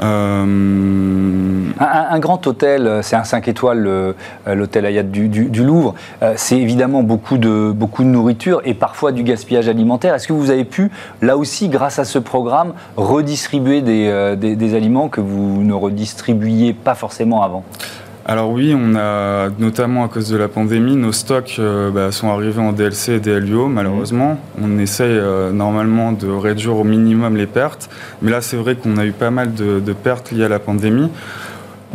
Euh, 0.00 1.64
un, 1.78 2.18
grand 2.18 2.46
hôtel, 2.46 2.86
euh, 2.86 3.02
c'est 3.02 3.16
un 3.16 3.24
5 3.24 3.48
étoiles, 3.48 3.86
euh, 3.86 4.12
l'hôtel 4.46 4.86
Hayat 4.86 5.02
du, 5.02 5.48
Louvre. 5.62 5.94
c'est 6.36 6.58
évidemment 6.58 7.02
beaucoup 7.02 7.38
de, 7.38 7.74
nourriture 8.00 8.60
et 8.64 8.74
parfois 8.74 9.12
du 9.12 9.22
gaspillage 9.22 9.68
alimentaire. 9.68 10.14
Est-ce 10.14 10.28
que 10.28 10.32
vous 10.32 10.50
avez 10.50 10.64
pu, 10.64 10.90
là 11.22 11.36
aussi, 11.36 11.68
grâce 11.68 11.98
à 11.98 12.04
ce 12.04 12.18
programme, 12.18 12.74
redistribuer 12.96 13.82
des 13.82 14.74
aliments 14.74 15.08
que 15.08 15.20
vous 15.20 15.62
ne 15.62 15.72
redistribuiez 15.72 16.72
pas 16.72 16.94
forcément 16.94 17.42
avant? 17.42 17.64
Alors 18.28 18.50
oui, 18.50 18.74
on 18.76 18.96
a 18.96 19.50
notamment 19.60 20.04
à 20.04 20.08
cause 20.08 20.28
de 20.28 20.36
la 20.36 20.48
pandémie, 20.48 20.96
nos 20.96 21.12
stocks 21.12 21.56
euh, 21.60 21.92
bah, 21.92 22.10
sont 22.10 22.28
arrivés 22.28 22.60
en 22.60 22.72
DLC 22.72 23.12
et 23.12 23.20
DLUO 23.20 23.68
malheureusement. 23.68 24.40
On 24.60 24.78
essaye 24.80 25.12
euh, 25.12 25.52
normalement 25.52 26.10
de 26.10 26.26
réduire 26.26 26.74
au 26.74 26.82
minimum 26.82 27.36
les 27.36 27.46
pertes, 27.46 27.88
mais 28.22 28.32
là 28.32 28.40
c'est 28.40 28.56
vrai 28.56 28.74
qu'on 28.74 28.96
a 28.96 29.06
eu 29.06 29.12
pas 29.12 29.30
mal 29.30 29.54
de, 29.54 29.92
pertes 29.92 30.32
liées 30.32 30.42
à 30.42 30.48
la 30.48 30.58
pandémie. 30.58 31.08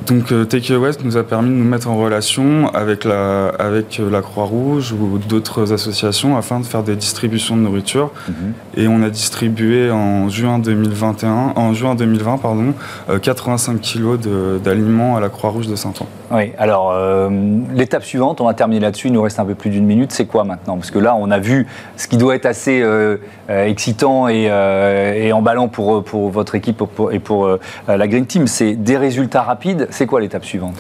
Donc 0.08 0.32
euh, 0.32 0.46
Take 0.46 0.74
West 0.78 1.04
nous 1.04 1.18
a 1.18 1.24
permis 1.24 1.50
de 1.50 1.56
nous 1.56 1.66
mettre 1.66 1.90
en 1.90 1.98
relation 1.98 2.74
avec 2.74 3.04
la, 3.04 3.50
avec 3.50 4.02
la 4.02 4.22
Croix-Rouge 4.22 4.94
ou 4.94 5.18
d'autres 5.18 5.74
associations 5.74 6.38
afin 6.38 6.62
de 6.62 6.66
faire 6.66 6.84
des 6.84 6.96
distributions 6.96 7.58
de 7.58 7.62
nourriture. 7.62 8.10
Mhm. 8.30 8.54
Et 8.78 8.88
on 8.88 9.04
a 9.04 9.10
distribué 9.10 9.92
en 9.92 10.30
juin 10.30 10.60
2021, 10.60 11.54
en 11.58 11.74
juin 11.74 11.96
2020, 11.96 12.38
pardon, 12.38 12.74
85 13.22 13.82
kilos 13.82 14.18
d'aliments 14.64 15.18
à 15.18 15.20
la 15.20 15.28
Croix-Rouge 15.28 15.68
de 15.68 15.76
Saint-Ouen. 15.76 16.08
Oui, 16.34 16.54
alors 16.58 16.92
euh, 16.94 17.30
l'étape 17.74 18.06
suivante, 18.06 18.40
on 18.40 18.46
va 18.46 18.54
terminer 18.54 18.80
là-dessus, 18.80 19.08
il 19.08 19.14
nous 19.14 19.22
reste 19.22 19.40
un 19.40 19.46
peu 19.46 19.54
plus 19.54 19.70
d'une 19.70 19.86
minute, 19.86 20.14
c'est 20.14 20.26
quoi 20.26 20.46
maintenant? 20.46 20.78
Parce 20.78 20.90
que 20.90 21.00
là, 21.00 21.14
on 21.14 21.30
a 21.30 21.40
vu 21.40 21.68
ce 21.98 22.08
qui 22.08 22.16
doit 22.16 22.36
être 22.36 22.46
assez 22.46 22.82
euh, 22.82 23.18
euh, 23.50 23.66
excitant 23.66 24.30
et, 24.30 24.44
et, 24.46 25.34
emballant 25.34 25.68
pour, 25.68 26.04
pour 26.06 26.30
votre 26.30 26.56
équipe 26.56 26.82
et 27.12 27.20
pour 27.20 27.58
la 27.88 28.08
Green 28.08 28.26
Team, 28.26 28.48
c'est 28.48 28.76
des 28.76 28.96
résultats 28.96 29.42
rapides, 29.42 29.88
c'est 29.90 30.06
quoi 30.06 30.22
l'étape 30.22 30.46
suivante? 30.46 30.76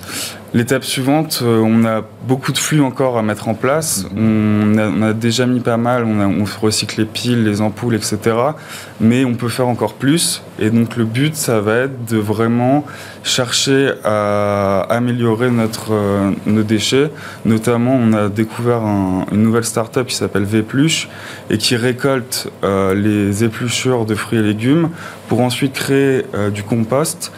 L'étape 0.53 0.83
suivante, 0.83 1.39
euh, 1.43 1.61
on 1.63 1.85
a 1.85 2.03
beaucoup 2.27 2.51
de 2.51 2.57
flux 2.57 2.81
encore 2.81 3.17
à 3.17 3.21
mettre 3.21 3.47
en 3.47 3.53
place. 3.53 4.05
Mhm. 4.13 4.97
On, 4.97 5.01
a, 5.01 5.13
déjà 5.13 5.45
mis 5.45 5.61
pas 5.61 5.77
mal, 5.77 6.03
on, 6.03 6.19
on, 6.19 6.43
recycle 6.61 6.99
les 6.99 7.05
piles, 7.05 7.45
les 7.45 7.61
ampoules, 7.61 7.95
etc. 7.95 8.19
Mais 8.99 9.23
on 9.23 9.35
peut 9.35 9.47
faire 9.47 9.69
encore 9.69 9.93
plus. 9.93 10.43
Et 10.59 10.69
donc 10.69 10.97
le 10.97 11.05
but, 11.05 11.37
ça 11.37 11.61
va 11.61 11.77
être 11.77 12.05
de 12.05 12.17
vraiment 12.17 12.85
chercher 13.23 13.93
à 14.03 14.81
améliorer 14.89 15.49
notre, 15.51 15.93
euh, 15.93 16.31
nos 16.45 16.63
déchets. 16.63 17.11
Notamment, 17.45 17.95
on 17.95 18.11
a 18.11 18.27
découvert 18.27 18.81
une 19.31 19.43
nouvelle 19.43 19.63
start-up 19.63 20.07
qui 20.07 20.15
s'appelle 20.15 20.43
Vpluche 20.43 21.07
et 21.49 21.57
qui 21.57 21.77
récolte 21.77 22.51
euh, 22.65 22.93
les 22.93 23.45
épluchures 23.45 24.05
de 24.05 24.15
fruits 24.15 24.39
et 24.39 24.43
légumes 24.43 24.89
pour 25.29 25.39
ensuite 25.39 25.71
créer 25.71 26.25
du 26.53 26.63
compost 26.63 27.31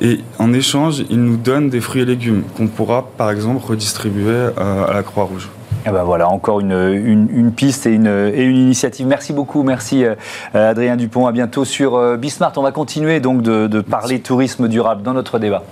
et 0.00 0.20
en 0.38 0.52
échange, 0.52 1.04
ils 1.10 1.22
nous 1.22 1.36
donnent 1.36 1.68
des 1.68 1.80
fruits 1.80 2.02
et 2.02 2.04
légumes 2.06 2.42
qu'on 2.56 2.68
pourra, 2.68 3.06
par 3.18 3.30
exemple, 3.30 3.64
redistribuer 3.64 4.30
euh, 4.30 4.86
à 4.88 4.94
la 4.94 5.02
Croix-Rouge. 5.02 5.50
Eh 5.86 5.90
ben 5.90 6.04
voilà, 6.04 6.28
encore 6.28 6.60
une, 6.60 7.28
une, 7.32 7.52
piste 7.52 7.86
et 7.86 7.92
une, 7.92 8.06
et 8.06 8.42
une, 8.42 8.56
initiative. 8.56 9.06
Merci 9.06 9.32
beaucoup, 9.32 9.62
merci 9.62 10.04
euh, 10.04 10.14
Adrien 10.52 10.96
Dupont. 10.96 11.26
À 11.26 11.32
bientôt 11.32 11.64
sur 11.64 11.96
euh, 11.96 12.16
Bismart. 12.16 12.52
On 12.56 12.62
va 12.62 12.72
continuer 12.72 13.20
donc 13.20 13.42
de, 13.42 13.66
de 13.66 13.80
parler 13.80 14.20
tourisme 14.20 14.68
durable 14.68 15.02
dans 15.02 15.14
notre 15.14 15.38
débat. 15.38 15.62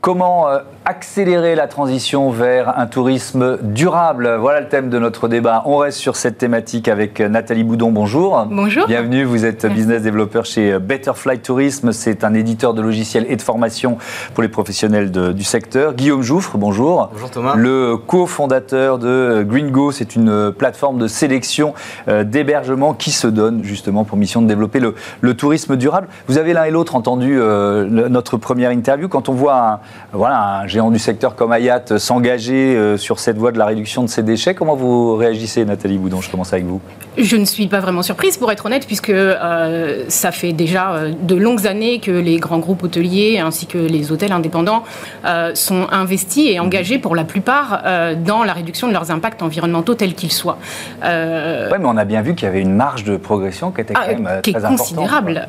Comment 0.00 0.46
accélérer 0.88 1.56
la 1.56 1.66
transition 1.66 2.30
vers 2.30 2.78
un 2.78 2.86
tourisme 2.86 3.58
durable 3.60 4.36
Voilà 4.40 4.60
le 4.60 4.68
thème 4.68 4.88
de 4.88 5.00
notre 5.00 5.26
débat. 5.26 5.64
On 5.66 5.78
reste 5.78 5.98
sur 5.98 6.14
cette 6.14 6.38
thématique 6.38 6.86
avec 6.86 7.20
euh, 7.20 7.28
Nathalie 7.28 7.64
Boudon. 7.64 7.90
Bonjour. 7.90 8.46
Bonjour. 8.48 8.86
Bienvenue. 8.86 9.24
Vous 9.24 9.44
êtes 9.44 9.66
business 9.66 10.02
développeur 10.02 10.44
chez 10.44 10.74
euh, 10.74 10.78
Betterfly 10.78 11.40
Tourisme. 11.40 11.90
C'est 11.90 12.22
un 12.22 12.34
éditeur 12.34 12.72
de 12.72 12.82
logiciels 12.82 13.26
et 13.28 13.34
de 13.34 13.42
formation 13.42 13.98
pour 14.32 14.44
les 14.44 14.48
professionnels 14.48 15.10
du 15.10 15.42
secteur. 15.42 15.92
Guillaume 15.92 16.22
Jouffre, 16.22 16.56
bonjour. 16.56 17.10
Bonjour 17.12 17.30
Thomas. 17.30 17.54
Le 17.56 17.96
cofondateur 17.96 19.00
de 19.00 19.44
GreenGo, 19.44 19.90
c'est 19.90 20.14
une 20.14 20.52
plateforme 20.52 20.98
de 20.98 21.08
sélection 21.08 21.74
d'hébergement 22.06 22.94
qui 22.94 23.10
se 23.10 23.26
donne 23.26 23.64
justement 23.64 24.04
pour 24.04 24.16
mission 24.16 24.40
de 24.40 24.46
développer 24.46 24.78
le, 24.80 25.34
tourisme 25.34 25.74
durable. 25.74 26.06
Vous 26.28 26.38
avez 26.38 26.52
l'un 26.52 26.64
et 26.64 26.70
l'autre 26.70 26.94
entendu 26.94 27.36
notre 27.36 28.36
première 28.36 28.70
interview. 28.70 29.08
Quand 29.08 29.28
on 29.28 29.32
voit 29.32 29.56
un 29.56 29.80
voilà, 30.12 30.60
un 30.60 30.66
du 30.76 30.98
secteur 30.98 31.34
comme 31.34 31.52
Hayat 31.52 31.98
s'engager 31.98 32.76
euh, 32.76 32.96
sur 32.98 33.18
cette 33.18 33.38
voie 33.38 33.50
de 33.50 33.58
la 33.58 33.64
réduction 33.64 34.02
de 34.02 34.08
ses 34.08 34.22
déchets. 34.22 34.54
Comment 34.54 34.76
vous 34.76 35.16
réagissez, 35.16 35.64
Nathalie 35.64 35.96
Boudon 35.96 36.20
Je 36.20 36.30
commence 36.30 36.52
avec 36.52 36.66
vous. 36.66 36.80
Je 37.16 37.36
ne 37.36 37.46
suis 37.46 37.66
pas 37.66 37.80
vraiment 37.80 38.02
surprise, 38.02 38.36
pour 38.36 38.52
être 38.52 38.66
honnête, 38.66 38.86
puisque 38.86 39.08
euh, 39.08 40.04
ça 40.08 40.32
fait 40.32 40.52
déjà 40.52 40.92
euh, 40.92 41.12
de 41.18 41.34
longues 41.34 41.66
années 41.66 41.98
que 41.98 42.10
les 42.10 42.36
grands 42.36 42.58
groupes 42.58 42.82
hôteliers 42.82 43.38
ainsi 43.38 43.66
que 43.66 43.78
les 43.78 44.12
hôtels 44.12 44.32
indépendants 44.32 44.84
sont 45.54 45.86
investis 45.90 46.50
et 46.50 46.60
engagés 46.60 46.98
pour 46.98 47.16
la 47.16 47.24
plupart 47.24 47.82
dans 48.24 48.44
la 48.44 48.52
réduction 48.52 48.88
de 48.88 48.92
leurs 48.92 49.10
impacts 49.10 49.42
environnementaux 49.42 49.94
tels 49.94 50.14
qu'ils 50.14 50.32
soient. 50.32 50.58
oui, 51.02 51.78
mais 51.78 51.86
on 51.86 51.96
a 51.96 52.04
bien 52.04 52.22
vu 52.22 52.34
qu'il 52.34 52.44
y 52.46 52.48
avait 52.48 52.60
une 52.60 52.74
marge 52.74 53.04
de 53.04 53.16
progression 53.16 53.70
qui 53.70 53.80
était 53.80 53.94
quand 53.94 54.02
ah, 54.04 54.14
même 54.14 54.40
qui 54.42 54.52
très 54.52 54.64
est 54.64 54.68
considérable. 54.68 55.46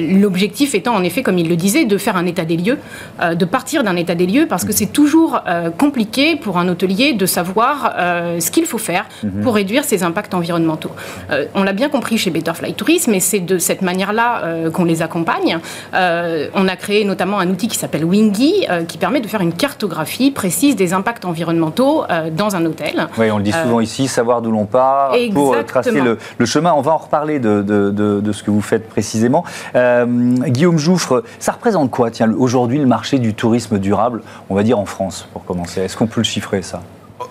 L'objectif 0.00 0.74
étant, 0.74 0.94
en 0.94 1.02
effet, 1.02 1.22
comme 1.22 1.38
il 1.38 1.48
le 1.48 1.56
disait, 1.56 1.84
de 1.84 1.96
faire 1.96 2.16
un 2.16 2.26
état 2.26 2.44
des 2.44 2.56
lieux, 2.56 2.78
de 3.20 3.44
partir 3.44 3.82
d'un 3.82 3.96
état 3.96 4.14
des 4.14 4.26
lieux 4.26 4.46
parce 4.50 4.64
que 4.64 4.72
c'est 4.72 4.92
toujours 4.92 5.40
euh, 5.46 5.70
compliqué 5.70 6.36
pour 6.36 6.58
un 6.58 6.68
hôtelier 6.68 7.14
de 7.14 7.24
savoir 7.24 7.94
euh, 7.96 8.40
ce 8.40 8.50
qu'il 8.50 8.66
faut 8.66 8.78
faire 8.78 9.06
mhm. 9.22 9.42
pour 9.42 9.54
réduire 9.54 9.84
ses 9.84 10.02
impacts 10.02 10.34
environnementaux. 10.34 10.90
Euh, 11.30 11.46
on 11.54 11.62
l'a 11.62 11.72
bien 11.72 11.88
compris 11.88 12.18
chez 12.18 12.30
Betterfly 12.30 12.74
Tourism 12.74 13.14
et 13.14 13.20
c'est 13.20 13.40
de 13.40 13.58
cette 13.58 13.80
manière-là 13.80 14.70
qu'on 14.72 14.84
les 14.84 15.02
accompagne. 15.02 15.58
on 15.92 16.68
a 16.68 16.76
créé 16.76 17.04
notamment 17.04 17.38
un 17.38 17.48
outil 17.48 17.68
qui 17.68 17.78
s'appelle 17.78 18.04
Wingy 18.04 18.66
qui 18.88 18.98
permet 18.98 19.20
de 19.20 19.28
faire 19.28 19.40
une 19.40 19.52
cartographie 19.52 20.32
précise 20.32 20.74
des 20.74 20.92
impacts 20.92 21.24
environnementaux 21.24 22.04
dans 22.32 22.56
un 22.56 22.64
hôtel. 22.66 23.06
Oui, 23.18 23.30
on 23.30 23.38
le 23.38 23.44
dit 23.44 23.52
souvent 23.52 23.80
ici, 23.80 24.08
savoir 24.08 24.42
d'où 24.42 24.50
l'on 24.50 24.66
part 24.66 25.14
pour 25.32 25.64
tracer 25.64 26.00
le, 26.00 26.46
chemin. 26.46 26.72
On 26.72 26.80
va 26.80 26.92
en 26.92 26.96
reparler 26.96 27.38
de, 27.38 27.62
de, 27.62 27.90
de, 27.90 28.32
ce 28.32 28.42
que 28.42 28.50
vous 28.50 28.62
faites 28.62 28.88
précisément. 28.88 29.44
Guillaume 29.74 30.78
Jouffre, 30.78 31.22
ça 31.38 31.52
représente 31.52 31.90
quoi, 31.90 32.10
tiens, 32.10 32.32
aujourd'hui, 32.36 32.78
le 32.78 32.86
marché 32.86 33.18
du 33.18 33.34
tourisme 33.34 33.78
durable, 33.78 34.22
on 34.48 34.54
va 34.54 34.62
dire 34.62 34.78
en 34.78 34.86
France, 34.86 35.26
pour 35.32 35.44
commencer 35.44 35.82
Est-ce 35.82 35.96
qu'on 35.96 36.06
peut 36.06 36.20
le 36.20 36.24
chiffrer, 36.24 36.62
ça? 36.62 36.82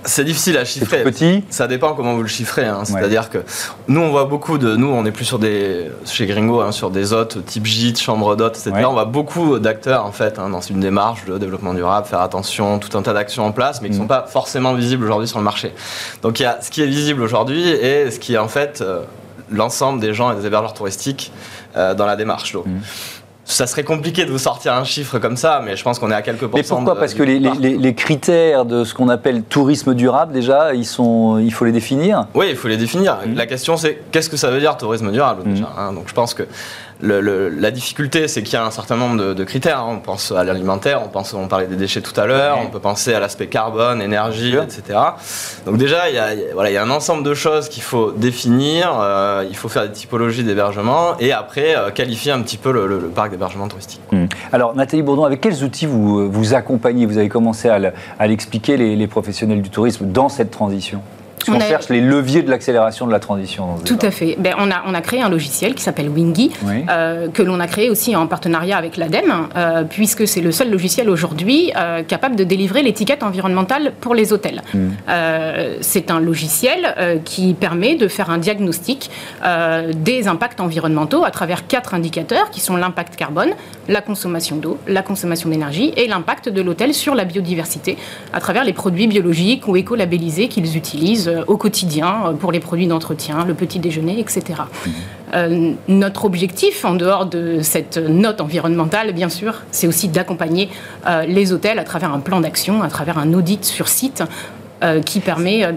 C'est 0.03 0.23
difficile 0.23 0.57
à 0.57 0.65
chiffrer. 0.65 1.03
petit? 1.03 1.43
Ça 1.49 1.67
dépend 1.67 1.93
comment 1.93 2.15
vous 2.15 2.21
le 2.21 2.27
chiffrez. 2.27 2.65
Hein. 2.65 2.83
C'est-à-dire 2.85 3.29
que 3.29 3.39
nous, 3.87 3.99
on 3.99 4.09
voit 4.09 4.25
beaucoup 4.25 4.57
de. 4.57 4.75
Nous, 4.75 4.87
on 4.87 5.05
est 5.05 5.11
plus 5.11 5.25
sur 5.25 5.39
des. 5.39 5.89
Chez 6.05 6.25
Gringo, 6.25 6.61
hein, 6.61 6.71
sur 6.71 6.91
des 6.91 7.11
hôtes 7.11 7.43
type 7.45 7.65
gîte, 7.65 7.99
chambre 7.99 8.35
d'hôte, 8.35 8.57
etc. 8.57 8.85
On 8.87 8.93
voit 8.93 9.05
beaucoup 9.05 9.59
d'acteurs, 9.59 10.05
en 10.05 10.11
fait, 10.11 10.39
hein, 10.39 10.49
dans 10.49 10.61
une 10.61 10.79
démarche 10.79 11.25
de 11.25 11.37
développement 11.37 11.73
durable, 11.73 12.07
faire 12.07 12.21
attention, 12.21 12.79
tout 12.79 12.97
un 12.97 13.01
tas 13.01 13.13
d'actions 13.13 13.45
en 13.45 13.51
place, 13.51 13.81
mais 13.81 13.89
qui 13.89 13.95
ne 13.95 13.99
sont 13.99 14.05
mm. 14.05 14.09
pas 14.09 14.25
forcément 14.27 14.73
visibles 14.73 15.03
aujourd'hui 15.03 15.27
sur 15.27 15.39
le 15.39 15.43
marché. 15.43 15.73
Donc, 16.21 16.39
il 16.39 16.43
y 16.43 16.45
a 16.45 16.59
ce 16.61 16.69
qui 16.69 16.81
est 16.81 16.87
visible 16.87 17.21
aujourd'hui 17.21 17.67
et 17.67 18.11
ce 18.11 18.19
qui 18.19 18.35
est, 18.35 18.37
en 18.37 18.47
fait, 18.47 18.81
euh, 18.81 19.01
l'ensemble 19.51 19.99
des 19.99 20.13
gens 20.13 20.31
et 20.31 20.35
des 20.35 20.45
hébergeurs 20.45 20.73
touristiques 20.73 21.31
euh, 21.75 21.93
dans 21.93 22.05
la 22.05 22.15
démarche. 22.15 22.53
Donc, 22.53 22.67
mm 22.67 22.79
ça 23.49 23.65
serait 23.65 23.83
compliqué 23.83 24.25
de 24.25 24.31
vous 24.31 24.37
sortir 24.37 24.73
un 24.73 24.83
chiffre 24.83 25.17
comme 25.17 25.35
ça, 25.35 25.61
mais 25.65 25.75
je 25.75 25.83
pense 25.83 25.97
qu'on 25.97 26.11
est 26.11 26.15
à 26.15 26.21
quelques 26.21 26.41
pourcents. 26.41 26.55
Mais 26.55 26.63
pourquoi 26.63 26.99
Parce 26.99 27.15
que 27.15 27.23
les, 27.23 27.93
critères 27.95 28.63
de 28.63 28.83
ce 28.83 28.93
qu'on 28.93 29.09
appelle 29.09 29.41
tourisme 29.43 29.95
durable, 29.95 30.33
déjà, 30.33 30.73
ils 30.75 30.85
sont, 30.85 31.39
il 31.39 31.51
faut 31.51 31.65
les 31.65 31.71
définir 31.71 32.27
Oui, 32.35 32.47
il 32.51 32.55
faut 32.55 32.67
les 32.67 32.77
définir. 32.77 33.17
Mmh. 33.25 33.33
La 33.33 33.47
question, 33.47 33.75
c'est 33.75 34.03
qu'est-ce 34.11 34.29
que 34.29 34.37
ça 34.37 34.51
veut 34.51 34.59
dire 34.59 34.77
tourisme 34.77 35.11
durable 35.11 35.43
déjà, 35.43 35.63
mmh. 35.63 35.79
hein 35.79 35.93
Donc 35.93 36.03
je 36.07 36.13
pense 36.13 36.35
que 36.35 36.43
la 37.01 37.71
difficulté, 37.71 38.27
c'est 38.27 38.43
qu'il 38.43 38.53
y 38.53 38.57
a 38.57 38.65
un 38.65 38.71
certain 38.71 38.97
nombre 38.97 39.33
de, 39.33 39.43
critères. 39.43 39.85
On 39.87 39.99
pense 39.99 40.31
à 40.31 40.43
l'alimentaire, 40.43 41.01
on 41.03 41.07
pense, 41.09 41.33
on 41.33 41.47
parlait 41.47 41.67
des 41.67 41.75
déchets 41.75 42.01
tout 42.01 42.19
à 42.19 42.25
l'heure, 42.25 42.59
on 42.61 42.67
peut 42.67 42.79
penser 42.79 43.13
à 43.13 43.19
l'aspect 43.19 43.47
carbone, 43.47 44.01
énergie, 44.01 44.55
etc. 44.55 44.99
Donc 45.65 45.77
déjà, 45.77 46.09
il 46.09 46.15
y, 46.15 46.19
a, 46.19 46.29
voilà, 46.53 46.69
il 46.69 46.73
y 46.73 46.77
a 46.77 46.83
un 46.83 46.89
ensemble 46.89 47.23
de 47.23 47.33
choses 47.33 47.69
qu'il 47.69 47.83
faut 47.83 48.11
définir. 48.11 48.97
Euh, 48.99 49.45
il 49.49 49.55
faut 49.55 49.69
faire 49.69 49.83
des 49.83 49.93
typologies 49.93 50.43
d'hébergement 50.43 51.17
et 51.19 51.31
après 51.31 51.75
euh, 51.75 51.91
qualifier 51.91 52.31
un 52.31 52.41
petit 52.41 52.57
peu 52.57 52.71
le, 52.71 52.99
parc 53.09 53.31
d'hébergement 53.31 53.67
touristique. 53.67 54.01
Mmh. 54.11 54.25
Alors 54.51 54.75
Nathalie 54.75 55.03
Bourdon, 55.03 55.23
avec 55.23 55.41
quels 55.41 55.63
outils 55.63 55.85
vous 55.85 56.29
vous 56.29 56.53
accompagnez? 56.53 57.05
Vous 57.05 57.17
avez 57.17 57.29
commencé 57.29 57.69
à 57.69 58.27
l'expliquer 58.27 58.77
les 58.77 59.07
professionnels 59.07 59.61
du 59.61 59.69
tourisme 59.69 60.11
dans 60.11 60.29
cette 60.29 60.51
transition? 60.51 61.01
On, 61.47 61.59
cherche 61.59 61.89
les 61.89 62.01
leviers 62.01 62.41
de 62.41 62.49
l'accélération 62.49 63.07
de 63.07 63.11
la 63.11 63.19
transition. 63.19 63.75
Tout 63.85 63.99
à 64.01 64.11
fait. 64.11 64.35
Ben, 64.39 64.55
on, 64.57 64.69
a, 64.71 64.83
on 64.85 64.93
a 64.93 65.01
créé 65.01 65.21
un 65.21 65.29
logiciel 65.29 65.75
qui 65.75 65.83
s'appelle 65.83 66.09
Wingy, 66.09 66.51
euh, 66.89 67.27
que 67.29 67.41
l'on 67.41 67.59
a 67.59 67.67
créé 67.67 67.89
aussi 67.89 68.15
en 68.15 68.27
partenariat 68.27 68.77
avec 68.77 68.97
l'ADEME, 68.97 69.47
euh, 69.55 69.83
puisque 69.83 70.27
c'est 70.27 70.41
le 70.41 70.51
seul 70.51 70.69
logiciel 70.71 71.09
aujourd'hui 71.09 71.71
euh, 71.77 72.03
capable 72.03 72.35
de 72.35 72.43
délivrer 72.43 72.81
l'étiquette 72.81 73.23
environnementale 73.23 73.93
pour 73.99 74.15
les 74.15 74.33
hôtels. 74.33 74.61
Hmm. 74.73 74.89
c'est 75.81 76.11
un 76.11 76.19
logiciel 76.19 77.21
qui 77.23 77.53
permet 77.53 77.95
de 77.95 78.07
faire 78.07 78.29
un 78.29 78.37
diagnostic 78.37 79.09
des 79.95 80.27
impacts 80.27 80.59
environnementaux 80.59 81.23
à 81.23 81.31
travers 81.31 81.67
quatre 81.67 81.93
indicateurs 81.93 82.49
qui 82.49 82.59
sont 82.59 82.75
l'impact 82.75 83.15
carbone, 83.15 83.51
la 83.87 84.01
consommation 84.01 84.57
d'eau, 84.57 84.77
la 84.87 85.01
consommation 85.01 85.49
d'énergie 85.49 85.93
et 85.95 86.07
l'impact 86.07 86.49
de 86.49 86.61
l'hôtel 86.61 86.93
sur 86.93 87.15
la 87.15 87.25
biodiversité 87.25 87.97
à 88.33 88.39
travers 88.39 88.63
les 88.63 88.73
produits 88.73 89.07
biologiques 89.07 89.67
ou 89.67 89.75
éco-labellisés 89.75 90.47
qu'ils 90.47 90.77
utilisent 90.77 91.28
euh, 91.29 91.43
au 91.47 91.57
quotidien 91.57 92.23
euh, 92.25 92.33
pour 92.33 92.51
les 92.51 92.59
produits 92.59 92.87
d'entretien, 92.87 93.45
le 93.45 93.53
petit 93.53 93.79
déjeuner, 93.79 94.19
etc. 94.19 94.43
Mhm. 94.85 94.93
Euh, 95.35 95.71
notre 95.87 96.25
objectif, 96.25 96.85
en 96.85 96.95
dehors 96.95 97.25
de 97.25 97.59
cette 97.61 97.97
note 97.97 98.41
environnementale, 98.41 99.13
bien 99.13 99.29
sûr, 99.29 99.61
c'est 99.71 99.87
aussi 99.87 100.07
d'accompagner 100.07 100.69
les 101.27 101.53
hôtels 101.53 101.79
à 101.79 101.83
travers 101.83 102.13
un 102.13 102.19
plan 102.19 102.41
d'action, 102.41 102.81
à 102.81 102.87
travers 102.87 103.17
un 103.17 103.33
audit 103.33 103.63
sur 103.63 103.87
site 103.87 104.23
qui 105.05 105.19
permet 105.19 105.67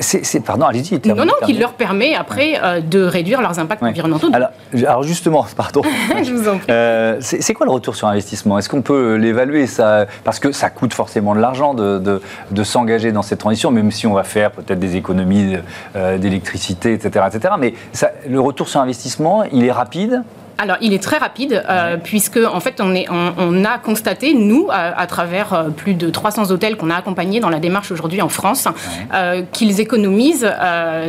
c'est, 0.00 0.40
pardon, 0.40 0.66
allez-y. 0.66 1.00
Non, 1.08 1.24
non, 1.24 1.32
qui 1.44 1.54
leur 1.54 1.72
permet 1.72 2.14
après 2.14 2.58
euh, 2.62 2.80
de 2.80 3.02
réduire 3.02 3.40
leurs 3.40 3.58
impacts 3.58 3.82
environnementaux. 3.82 4.28
Alors, 4.32 5.02
justement, 5.02 5.46
pardon. 5.56 5.82
Je 6.24 6.32
vous 6.32 6.48
en 6.48 6.58
prie. 6.58 6.66
Euh, 6.70 7.16
c'est, 7.20 7.54
quoi 7.54 7.66
le 7.66 7.72
retour 7.72 7.96
sur 7.96 8.08
investissement? 8.08 8.58
Est-ce 8.58 8.68
qu'on 8.68 8.82
peut 8.82 9.16
l'évaluer? 9.16 9.66
Ça 9.66 10.06
Parce 10.24 10.38
que 10.38 10.52
ça 10.52 10.70
coûte 10.70 10.94
forcément 10.94 11.34
de 11.34 11.40
l'argent 11.40 11.74
de, 11.74 11.98
de, 12.50 12.64
s'engager 12.64 13.12
dans 13.12 13.22
cette 13.22 13.38
transition, 13.38 13.70
même 13.70 13.90
si 13.90 14.06
on 14.06 14.14
va 14.14 14.24
faire 14.24 14.50
peut-être 14.50 14.78
des 14.78 14.96
économies 14.96 15.56
euh, 15.94 16.18
d'électricité, 16.18 16.94
etc., 16.94 17.26
etc. 17.32 17.54
Mais 17.58 17.74
ça, 17.92 18.10
le 18.28 18.40
retour 18.40 18.68
sur 18.68 18.80
investissement, 18.80 19.44
il 19.44 19.64
est 19.64 19.72
rapide? 19.72 20.22
Alors, 20.58 20.76
il 20.80 20.94
est 20.94 21.02
très 21.02 21.18
rapide, 21.18 21.62
euh, 21.68 21.96
puisque 22.02 22.38
en 22.38 22.60
fait, 22.60 22.80
on, 22.80 22.94
est, 22.94 23.06
on, 23.10 23.64
a 23.64 23.78
constaté, 23.78 24.32
nous, 24.32 24.68
à, 24.70 25.06
travers 25.06 25.52
euh, 25.52 25.68
plus 25.68 25.94
de 25.94 26.08
300 26.08 26.50
hôtels 26.50 26.76
qu'on 26.76 26.88
a 26.88 26.96
accompagnés 26.96 27.40
dans 27.40 27.50
la 27.50 27.58
démarche 27.58 27.92
aujourd'hui 27.92 28.22
en 28.22 28.30
France, 28.30 28.66
euh, 29.12 29.42
qu'ils 29.52 29.80
économisent, 29.80 30.50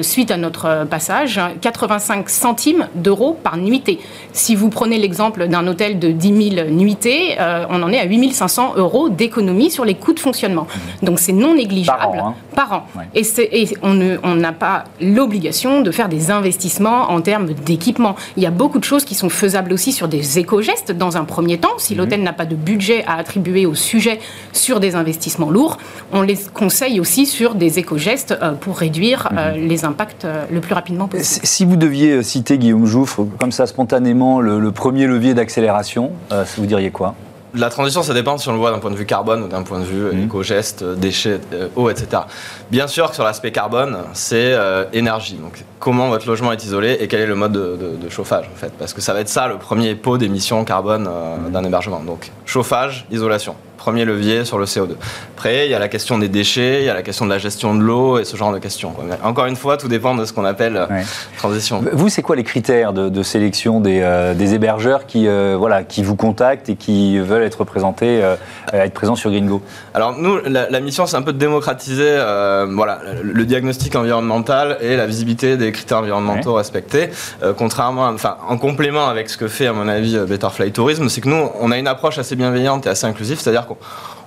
suite 0.01 0.32
à 0.32 0.38
notre 0.38 0.86
passage, 0.89 1.39
85 1.62 2.30
centimes 2.30 2.88
d'euros 2.96 3.38
par 3.42 3.58
nuitée. 3.58 4.00
Si 4.34 4.56
vous 4.56 4.70
prenez 4.70 4.98
l'exemple 4.98 5.48
d'un 5.48 5.66
hôtel 5.68 6.00
de 6.00 6.10
10 6.10 6.56
000 6.56 6.70
nuitées, 6.70 7.38
on 7.70 7.82
en 7.82 7.92
est 7.92 8.00
à 8.00 8.06
8 8.06 8.34
500 8.34 8.74
euros 8.75 9.10
d'économie 9.10 9.72
sur 9.72 9.86
les 9.86 9.96
coûts 9.96 10.13
de 10.13 10.20
fonctionnement. 10.20 10.68
Donc, 11.01 11.20
c'est 11.20 11.32
non 11.32 11.56
négligeable. 11.56 12.00
Par 12.00 12.10
an, 12.10 12.27
hein. 12.30 12.36
Par 12.58 12.74
an. 12.74 12.88
Et, 13.14 13.22
et, 13.52 13.78
on 13.84 14.36
n'a 14.36 14.52
pas 14.52 14.86
l'obligation 15.00 15.82
de 15.82 15.92
faire 15.92 16.10
des 16.10 16.32
investissements 16.32 17.12
en 17.12 17.22
termes 17.22 17.54
d'équipement. 17.54 18.16
Il 18.36 18.42
y 18.42 18.48
a 18.48 18.52
beaucoup 18.52 18.80
de 18.80 18.84
choses 18.84 19.06
qui 19.06 19.14
sont 19.14 19.30
faisables 19.30 19.72
aussi 19.72 19.92
sur 19.92 20.08
des 20.08 20.40
éco-gestes 20.40 20.92
dans 20.92 21.18
un 21.18 21.24
premier 21.24 21.60
temps. 21.60 21.78
Si 21.78 21.94
mhm. 21.94 22.00
l'hôtel 22.00 22.24
n'a 22.24 22.34
pas 22.34 22.46
de 22.46 22.56
budget 22.56 23.04
à 23.06 23.18
attribuer 23.18 23.68
au 23.68 23.76
sujet 23.76 24.20
sur 24.54 24.80
des 24.80 24.96
investissements 24.96 25.52
lourds, 25.52 25.78
on 26.12 26.24
les 26.24 26.36
conseille 26.52 27.00
aussi 27.00 27.28
sur 27.28 27.54
des 27.54 27.78
éco-gestes 27.78 28.36
euh, 28.42 28.54
pour 28.54 28.80
réduire 28.80 29.30
euh, 29.32 29.54
mhm. 29.54 29.68
les 29.68 29.86
impacts 29.86 30.26
euh, 30.26 30.44
le 30.52 30.60
plus 30.60 30.74
rapidement 30.74 31.08
possible. 31.08 31.46
Si 31.46 31.64
vous 31.64 31.76
deviez 31.76 32.24
citer, 32.24 32.58
Guillaume 32.58 32.88
Jouffre, 32.88 33.28
comme 33.38 33.52
ça 33.52 33.68
spontanément, 33.68 34.42
le, 34.42 34.72
premier 34.72 35.06
levier 35.06 35.36
d'accélération, 35.36 36.12
vous 36.58 36.66
diriez 36.66 36.90
quoi? 36.90 37.14
La 37.58 37.70
transition, 37.70 38.04
ça 38.04 38.14
dépend 38.14 38.38
si 38.38 38.48
on 38.50 38.54
le 38.54 38.58
voit 38.58 38.72
d'un 38.72 38.80
point 38.80 38.92
de 38.92 38.96
vue 38.96 39.06
carbone 39.06 39.44
ou 39.44 39.48
d'un 39.48 39.64
point 39.64 39.80
de 39.80 39.86
vue 39.86 40.16
mmh. 40.16 40.24
éco-geste, 40.26 40.84
déchets, 40.84 41.40
eau, 41.76 41.90
etc. 41.90 42.24
Bien 42.72 42.88
sûr 42.88 43.10
que 43.10 43.16
sur 43.16 43.24
l'aspect 43.24 43.52
carbone, 43.52 43.98
c'est 44.14 44.56
énergie. 44.94 45.36
Donc, 45.36 45.64
comment 45.80 46.10
votre 46.10 46.28
logement 46.28 46.52
est 46.52 46.64
isolé 46.64 46.98
et 47.00 47.08
quel 47.08 47.22
est 47.22 47.26
le 47.26 47.36
mode 47.36 47.54
de, 47.54 48.10
chauffage, 48.10 48.50
en 48.54 48.58
fait? 48.58 48.72
Parce 48.78 48.94
que 48.94 49.02
ça 49.02 49.14
va 49.14 49.22
être 49.22 49.30
ça 49.30 49.48
le 49.48 49.58
premier 49.58 49.96
pot 49.96 50.18
d'émissions 50.18 50.64
carbone 50.64 51.04
mmh. 51.04 51.52
d'un 51.52 51.64
hébergement. 51.64 52.00
Donc, 52.00 52.32
chauffage, 52.46 53.06
isolation 53.12 53.56
premier 53.88 54.03
levier 54.03 54.44
sur 54.44 54.58
le 54.58 54.65
CO2. 54.65 54.96
Après, 55.38 55.65
il 55.65 55.72
y 55.72 55.74
a 55.74 55.79
la 55.79 55.88
question 55.88 56.17
des 56.17 56.27
déchets, 56.27 56.82
il 56.82 56.86
y 56.86 56.89
a 56.89 56.94
la 56.94 57.03
question 57.03 57.24
de 57.24 57.29
la 57.29 57.38
gestion 57.38 57.74
de 57.74 57.82
l'eau 57.82 58.20
et 58.20 58.25
ce 58.25 58.36
genre 58.36 58.51
de 58.51 58.60
questions. 58.60 58.94
encore 59.24 59.46
une 59.46 59.56
fois, 59.56 59.77
tout 59.77 59.88
dépend 59.88 60.13
de 60.13 60.25
ce 60.25 60.34
qu'on 60.34 60.44
appelle 60.44 60.75
euh, 60.75 61.01
transition. 61.38 61.82
Vous, 61.94 62.10
c'est 62.10 62.22
quoi 62.22 62.36
les 62.36 62.44
critères 62.44 62.91
de, 62.91 63.24
sélection 63.24 63.79
des, 63.79 64.01
euh, 64.01 64.34
hébergeurs 64.38 65.06
qui, 65.06 65.25
euh, 65.29 65.56
voilà, 65.58 65.86
qui 65.86 66.03
vous 66.03 66.17
contactent 66.17 66.67
et 66.67 66.75
qui 66.75 67.17
veulent 67.17 67.44
être 67.44 67.60
représentés, 67.60 68.22
être 68.74 68.94
présents 68.94 69.15
sur 69.15 69.32
Gringo? 69.32 69.62
Alors 69.94 70.17
nous, 70.17 70.38
la, 70.46 70.79
mission, 70.82 71.06
c'est 71.06 71.15
un 71.15 71.22
peu 71.22 71.32
de 71.32 71.39
démocratiser 71.39 72.17
voilà, 72.70 73.00
le 73.24 73.46
diagnostic 73.46 73.96
environnemental 73.96 74.79
et 74.82 74.98
la 74.98 75.06
visibilité 75.06 75.56
des 75.56 75.72
critères 75.72 76.00
environnementaux 76.00 76.56
respectés. 76.56 77.10
contrairement, 77.58 78.08
enfin, 78.08 78.36
en 78.50 78.58
complément 78.58 79.08
avec 79.08 79.29
ce 79.29 79.38
que 79.38 79.48
fait, 79.48 79.67
à 79.67 79.72
mon 79.72 79.88
avis, 79.88 80.17
Better 80.27 80.50
Fly 80.51 80.74
Tourism, 80.74 81.08
c'est 81.08 81.22
que 81.22 81.29
nous, 81.29 81.50
on 81.62 81.72
a 81.72 81.77
une 81.77 81.88
approche 81.88 82.17
assez 82.17 82.36
bienveillante 82.36 82.86
et 82.86 82.89
assez 82.89 83.08
inclusive, 83.08 83.39
c'est-à-dire 83.39 83.65
qu'on 83.65 83.77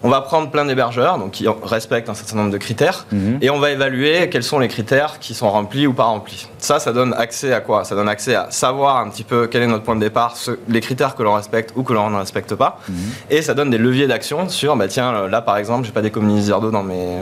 on 0.02 0.08
va 0.08 0.20
prendre 0.22 0.50
plein 0.50 0.64
d'hébergeurs, 0.64 1.18
donc 1.18 1.32
qui 1.32 1.46
respectent 1.62 2.08
un 2.08 2.14
certain 2.14 2.36
nombre 2.36 2.50
de 2.50 2.58
critères, 2.58 3.06
mhm. 3.12 3.38
et 3.42 3.50
on 3.50 3.58
va 3.58 3.70
évaluer 3.70 4.28
quels 4.30 4.42
sont 4.42 4.58
les 4.58 4.68
critères 4.68 5.18
qui 5.18 5.34
sont 5.34 5.50
remplis 5.50 5.86
ou 5.86 5.92
pas 5.92 6.04
remplis. 6.04 6.48
Ça, 6.58 6.78
ça 6.78 6.92
donne 6.92 7.14
accès 7.14 7.52
à 7.52 7.60
quoi? 7.60 7.84
Ça 7.84 7.94
donne 7.94 8.08
accès 8.08 8.34
à 8.34 8.50
savoir 8.50 8.98
un 8.98 9.10
petit 9.10 9.24
peu 9.24 9.46
quel 9.46 9.62
est 9.62 9.66
notre 9.66 9.84
point 9.84 9.96
de 9.96 10.00
départ, 10.00 10.36
les 10.68 10.80
critères 10.80 11.14
que 11.14 11.22
l'on 11.22 11.34
respecte 11.34 11.72
ou 11.76 11.82
que 11.82 11.92
l'on 11.92 12.10
ne 12.10 12.16
respecte 12.16 12.54
pas, 12.54 12.80
mhm. 12.88 12.96
et 13.30 13.42
ça 13.42 13.54
donne 13.54 13.70
des 13.70 13.78
leviers 13.78 14.06
d'action 14.06 14.48
sur, 14.48 14.76
bah 14.76 14.88
tiens, 14.88 15.28
là 15.28 15.42
par 15.42 15.56
exemple, 15.56 15.86
j'ai 15.86 15.92
pas 15.92 16.02
des 16.02 16.10
communiseurs 16.10 16.60
d'eau 16.60 16.70
dans 16.70 16.82
mes 16.82 17.18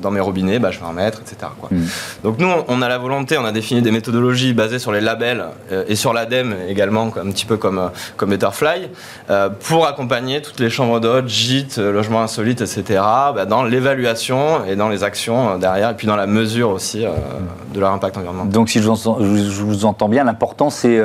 dans 0.00 0.10
mes 0.10 0.20
robinets, 0.20 0.58
bah, 0.58 0.70
je 0.70 0.78
vais 0.78 0.86
en 0.86 0.92
mettre, 0.92 1.20
etc. 1.20 1.50
Quoi. 1.60 1.68
Mm. 1.72 1.86
Donc 2.24 2.38
nous, 2.38 2.48
on 2.68 2.82
a 2.82 2.88
la 2.88 2.98
volonté, 2.98 3.38
on 3.38 3.44
a 3.44 3.52
défini 3.52 3.82
des 3.82 3.90
méthodologies 3.90 4.52
basées 4.52 4.78
sur 4.78 4.92
les 4.92 5.00
labels 5.00 5.44
euh, 5.72 5.84
et 5.88 5.96
sur 5.96 6.12
l'ADEME 6.12 6.54
également, 6.68 7.06
un 7.16 7.30
petit 7.30 7.46
peu 7.46 7.56
comme, 7.56 7.78
euh, 7.78 7.88
comme 8.16 8.30
Betterfly, 8.30 8.88
euh, 9.30 9.48
pour 9.48 9.86
accompagner 9.86 10.42
toutes 10.42 10.60
les 10.60 10.70
chambres 10.70 11.00
d'hôtes, 11.00 11.28
gîtes, 11.28 11.78
logements 11.78 12.22
insolites, 12.22 12.60
etc., 12.60 12.84
bah, 13.34 13.44
dans 13.46 13.64
l'évaluation 13.64 14.64
et 14.66 14.76
dans 14.76 14.88
les 14.88 15.04
actions 15.04 15.58
derrière, 15.58 15.90
et 15.90 15.94
puis 15.94 16.06
dans 16.06 16.16
la 16.16 16.26
mesure 16.26 16.70
aussi 16.70 17.04
de 17.74 17.80
leur 17.80 17.92
impact 17.92 18.16
environnemental. 18.16 18.52
Donc 18.52 18.68
si 18.68 18.80
je 18.80 18.88
vous 18.88 19.84
entends, 19.84 20.08
bien, 20.08 20.24
l'important 20.24 20.70
c'est 20.70 21.02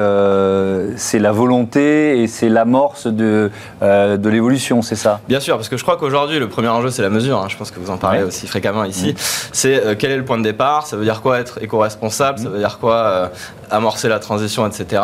c'est 0.95 1.19
la 1.19 1.31
volonté 1.31 2.21
et 2.21 2.27
c'est 2.27 2.49
l'amorce 2.49 3.07
de, 3.07 3.51
de 3.81 4.29
l'évolution, 4.29 4.81
c'est 4.81 4.95
ça? 4.95 5.19
Bien 5.27 5.39
sûr, 5.39 5.55
parce 5.55 5.69
que 5.69 5.77
je 5.77 5.83
crois 5.83 5.97
qu'aujourd'hui, 5.97 6.39
le 6.39 6.47
premier 6.47 6.69
enjeu, 6.69 6.89
c'est 6.89 7.01
la 7.01 7.09
mesure. 7.09 7.39
Hein. 7.39 7.47
Je 7.49 7.57
pense 7.57 7.71
que 7.71 7.79
vous 7.79 7.89
en 7.89 7.97
parlez 7.97 8.23
aussi 8.23 8.47
fréquemment 8.47 8.82
ici, 8.85 9.15
c'est 9.51 9.75
euh, 9.75 9.95
quel 9.97 10.11
est 10.11 10.17
le 10.17 10.25
point 10.25 10.37
de 10.37 10.43
départ, 10.43 10.87
ça 10.87 10.97
veut 10.97 11.03
dire 11.03 11.21
quoi 11.21 11.39
être 11.39 11.61
éco-responsable, 11.61 12.39
ça 12.39 12.49
veut 12.49 12.59
dire 12.59 12.79
quoi 12.79 12.95
euh, 12.95 13.27
amorcer 13.71 14.09
la 14.09 14.19
transition, 14.19 14.67
etc. 14.67 15.01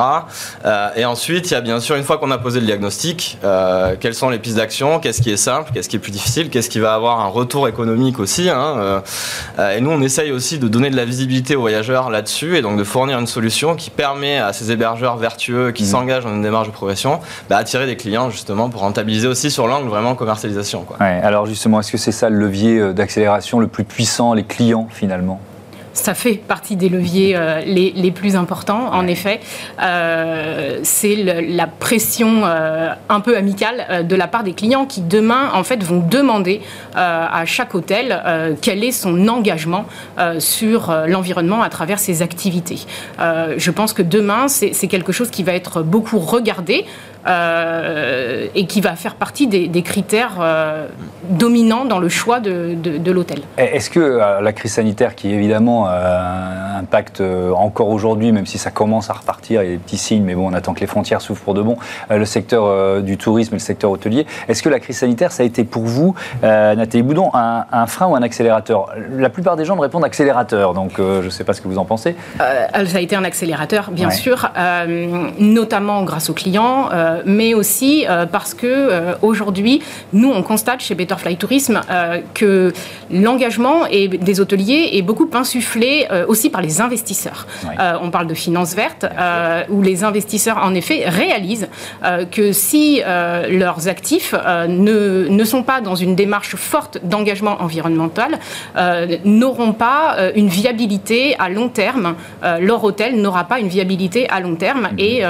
Euh, 0.66 0.90
et 0.96 1.06
ensuite, 1.06 1.50
il 1.50 1.54
y 1.54 1.58
a 1.58 1.62
bien 1.62 1.80
sûr, 1.80 1.96
une 1.96 2.04
fois 2.04 2.18
qu'on 2.18 2.32
a 2.32 2.38
posé 2.38 2.60
le 2.60 2.66
diagnostic, 2.66 3.38
quelles 4.00 4.14
sont 4.14 4.30
les 4.30 4.40
pistes 4.40 4.58
d'action, 4.58 5.00
qu'est-ce 5.00 5.22
qui 5.22 5.32
est 5.32 5.38
simple, 5.38 5.72
qu'est-ce 5.74 5.90
qui 5.90 5.96
est 5.96 6.00
plus 6.00 6.12
difficile, 6.12 6.50
qu'est-ce 6.50 6.70
qui 6.70 6.80
va 6.80 6.94
avoir 6.94 7.20
un 7.20 7.28
retour 7.28 7.68
économique 7.68 8.20
aussi. 8.20 8.50
Hein, 8.50 9.02
et 9.76 9.82
nous, 9.82 9.92
on 9.92 10.02
essaye 10.02 10.32
aussi 10.32 10.60
de 10.60 10.68
donner 10.68 10.90
de 10.90 10.96
la 10.96 11.06
visibilité 11.06 11.56
aux 11.56 11.62
voyageurs 11.62 12.10
là-dessus 12.10 12.58
et 12.58 12.62
donc 12.62 12.78
de 12.78 12.84
fournir 12.84 13.20
une 13.20 13.28
solution 13.28 13.76
qui 13.76 13.90
permet 13.90 14.38
à 14.38 14.54
ces 14.54 14.72
hébergeurs 14.72 15.18
vertueux 15.18 15.72
qui 15.72 15.84
mmh. 15.84 15.88
s'engagent 15.88 16.24
dans 16.24 16.34
une 16.34 16.42
démarche 16.42 16.68
de 16.68 16.74
progression 16.74 17.20
bah, 17.50 17.58
attirer 17.58 17.86
des 17.86 17.98
clients 17.98 18.30
justement 18.30 18.70
pour 18.70 18.82
rentabiliser 18.82 19.28
aussi 19.28 19.52
sur 19.52 19.68
l'angle 19.68 19.90
vraiment 19.90 20.16
commercialisation. 20.16 20.84
Quoi. 20.84 20.98
alors 21.00 21.46
justement, 21.46 21.80
est-ce 21.80 21.92
que 21.92 21.98
c'est 21.98 22.12
ça 22.12 22.30
le 22.30 22.38
levier 22.38 22.94
d'accélération, 22.94 23.60
le 23.60 23.68
plus 23.70 23.86
puissants, 23.86 24.34
les 24.34 24.44
clients 24.44 24.88
finalement 24.90 25.40
ça 25.94 26.14
fait 26.14 26.36
partie 26.36 26.76
des 26.76 26.90
leviers 26.90 27.36
euh, 27.36 27.62
les, 27.66 28.12
plus 28.12 28.36
importants, 28.36 28.92
en 28.92 29.08
effet. 29.08 29.40
Euh, 29.82 30.80
c'est 30.84 31.16
la 31.16 31.68
pression 31.68 32.42
euh, 32.44 32.90
un 33.08 33.20
peu 33.20 33.38
amicale 33.38 34.06
de 34.08 34.16
la 34.16 34.28
part 34.28 34.44
des 34.44 34.54
clients 34.54 34.86
qui, 34.86 35.02
demain, 35.02 35.52
en 35.54 35.64
fait, 35.64 35.84
vont 35.84 36.00
demander 36.00 36.62
à 36.96 37.44
chaque 37.46 37.76
hôtel 37.76 38.22
quel 38.62 38.84
est 38.84 38.92
son 38.92 39.28
engagement 39.28 39.86
sur 40.40 40.94
l'environnement 41.08 41.62
à 41.62 41.70
travers 41.70 42.00
ses 42.00 42.22
activités. 42.22 42.80
je 43.20 43.72
pense 43.72 43.94
que 43.94 44.02
demain, 44.02 44.48
c'est 44.48 44.88
quelque 44.88 45.12
chose 45.12 45.30
qui 45.30 45.44
va 45.44 45.54
être 45.54 45.82
beaucoup 45.84 46.20
regardé. 46.20 46.86
Et 48.56 48.66
qui 48.66 48.82
va 48.82 48.96
faire 48.96 49.16
partie 49.16 49.48
des, 49.48 49.82
critères 49.84 50.42
dominants 51.30 51.86
dans 51.86 52.00
le 52.00 52.10
choix 52.10 52.40
de, 52.40 53.12
l'hôtel. 53.12 53.42
Est-ce 53.58 53.90
que 53.90 54.20
la 54.42 54.54
crise 54.54 54.74
sanitaire, 54.74 55.16
qui 55.16 55.32
évidemment 55.32 55.79
impacte 55.86 57.22
encore 57.22 57.90
aujourd'hui, 57.90 58.32
même 58.32 58.46
si 58.46 58.58
ça 58.58 58.72
commence 58.72 59.10
à 59.10 59.14
repartir, 59.14 59.64
il 59.64 59.66
y 59.66 59.70
a 59.70 59.72
des 59.74 59.78
petits 59.78 59.98
signes, 59.98 60.24
mais 60.24 60.36
bon, 60.36 60.50
on 60.50 60.54
attend 60.54 60.74
que 60.74 60.80
les 60.80 60.88
frontières 60.88 61.22
s'ouvrent 61.22 61.42
pour 61.42 61.54
de 61.54 61.62
bon, 61.62 61.78
le 62.10 62.26
secteur 62.26 63.02
du 63.02 63.18
tourisme 63.18 63.56
et 63.56 63.58
le 63.58 63.64
secteur 63.64 63.92
hôtelier, 63.92 64.26
est-ce 64.48 64.64
que 64.64 64.70
la 64.70 64.80
crise 64.80 64.98
sanitaire, 64.98 65.32
ça 65.32 65.44
a 65.44 65.46
été 65.46 65.64
pour 65.64 65.84
vous, 65.84 66.16
Nathalie 66.42 67.04
Boudon, 67.04 67.32
un, 67.34 67.88
frein 67.88 68.08
ou 68.08 68.16
un 68.16 68.22
accélérateur? 68.22 68.90
La 69.18 69.30
plupart 69.30 69.56
des 69.56 69.66
gens 69.66 69.76
me 69.76 69.82
répondent 69.82 70.06
accélérateur, 70.06 70.74
donc 70.74 70.94
je 70.98 71.26
ne 71.26 71.30
sais 71.30 71.44
pas 71.44 71.54
ce 71.54 71.62
que 71.62 71.68
vous 71.68 71.78
en 71.78 71.86
pensez. 71.86 72.16
ça 72.38 72.98
a 72.98 73.00
été 73.00 73.16
un 73.16 73.24
accélérateur, 73.24 73.92
bien 73.92 74.12
sûr, 74.12 74.52
notamment 75.40 76.04
grâce 76.04 76.30
aux 76.30 76.34
clients. 76.34 76.90
Euh, 76.92 77.22
mais 77.26 77.54
aussi 77.54 78.06
euh, 78.08 78.26
parce 78.26 78.54
que 78.54 78.68
euh, 78.68 79.14
aujourd'hui, 79.22 79.82
nous, 80.14 80.30
on 80.30 80.44
constate 80.44 80.82
chez 80.82 80.96
Betterfly 80.96 81.38
Tourisme 81.38 81.82
que 82.34 82.74
l'engagement 83.12 83.86
des 83.90 84.40
hôteliers 84.40 84.92
est 84.94 85.02
beaucoup 85.02 85.26
insufflé 85.70 86.08
aussi 86.28 86.50
par 86.50 86.62
les 86.62 86.82
investisseurs. 86.82 87.48
on 88.02 88.10
parle 88.12 88.28
de 88.28 88.34
finances 88.34 88.76
vertes, 88.76 89.06
où 89.70 89.82
les 89.82 90.04
investisseurs, 90.04 90.58
en 90.58 90.74
effet, 90.74 91.06
réalisent 91.08 91.68
que 92.32 92.52
si 92.52 93.02
leurs 93.06 93.88
actifs 93.88 94.34
ne, 94.34 95.28
ne 95.30 95.44
sont 95.44 95.64
pas 95.64 95.82
dans 95.82 95.96
une 95.96 96.16
démarche 96.16 96.56
forte 96.56 97.00
d'engagement 97.04 97.62
environnemental, 97.62 98.40
n'auront 99.26 99.74
pas 99.74 100.18
une 100.36 100.48
viabilité 100.48 101.36
à 101.40 101.50
long 101.50 101.70
terme. 101.70 102.16
leur 102.60 102.84
hôtel 102.84 103.22
n'aura 103.22 103.44
pas 103.44 103.60
une 103.60 103.68
viabilité 103.68 104.30
à 104.30 104.40
long 104.40 104.56
terme. 104.56 104.90
Mhm. 104.92 105.00
Et 105.00 105.24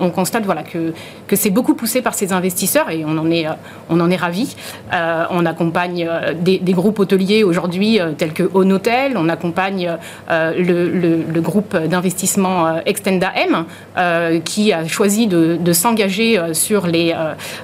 on, 0.00 0.10
constate 0.10 0.44
voilà, 0.44 0.62
que 0.62 0.92
que 1.26 1.36
c'est 1.36 1.50
beaucoup 1.50 1.74
poussé 1.74 2.02
par 2.02 2.14
ces 2.14 2.32
investisseurs 2.32 2.90
et 2.90 3.04
on 3.04 3.16
en 3.18 3.30
est, 3.30 3.46
euh, 3.46 3.52
on 3.88 4.00
en 4.00 4.10
est 4.10 4.16
ravis. 4.16 4.56
Euh, 4.92 5.24
on 5.30 5.46
accompagne 5.46 6.06
euh, 6.08 6.34
des, 6.34 6.60
groupes 6.74 6.98
hôteliers 6.98 7.44
aujourd'hui 7.44 8.00
tels 8.18 8.32
que 8.32 8.42
Hotel, 8.54 9.16
on 9.16 9.28
accompagne 9.28 9.83
le, 10.28 11.40
groupe 11.40 11.76
d'investissement 11.76 12.78
Extenda 12.86 13.32
M 13.36 14.42
qui 14.44 14.72
a 14.72 14.86
choisi 14.86 15.26
de, 15.26 15.72
s'engager 15.72 16.40
sur 16.52 16.86
les, 16.86 17.14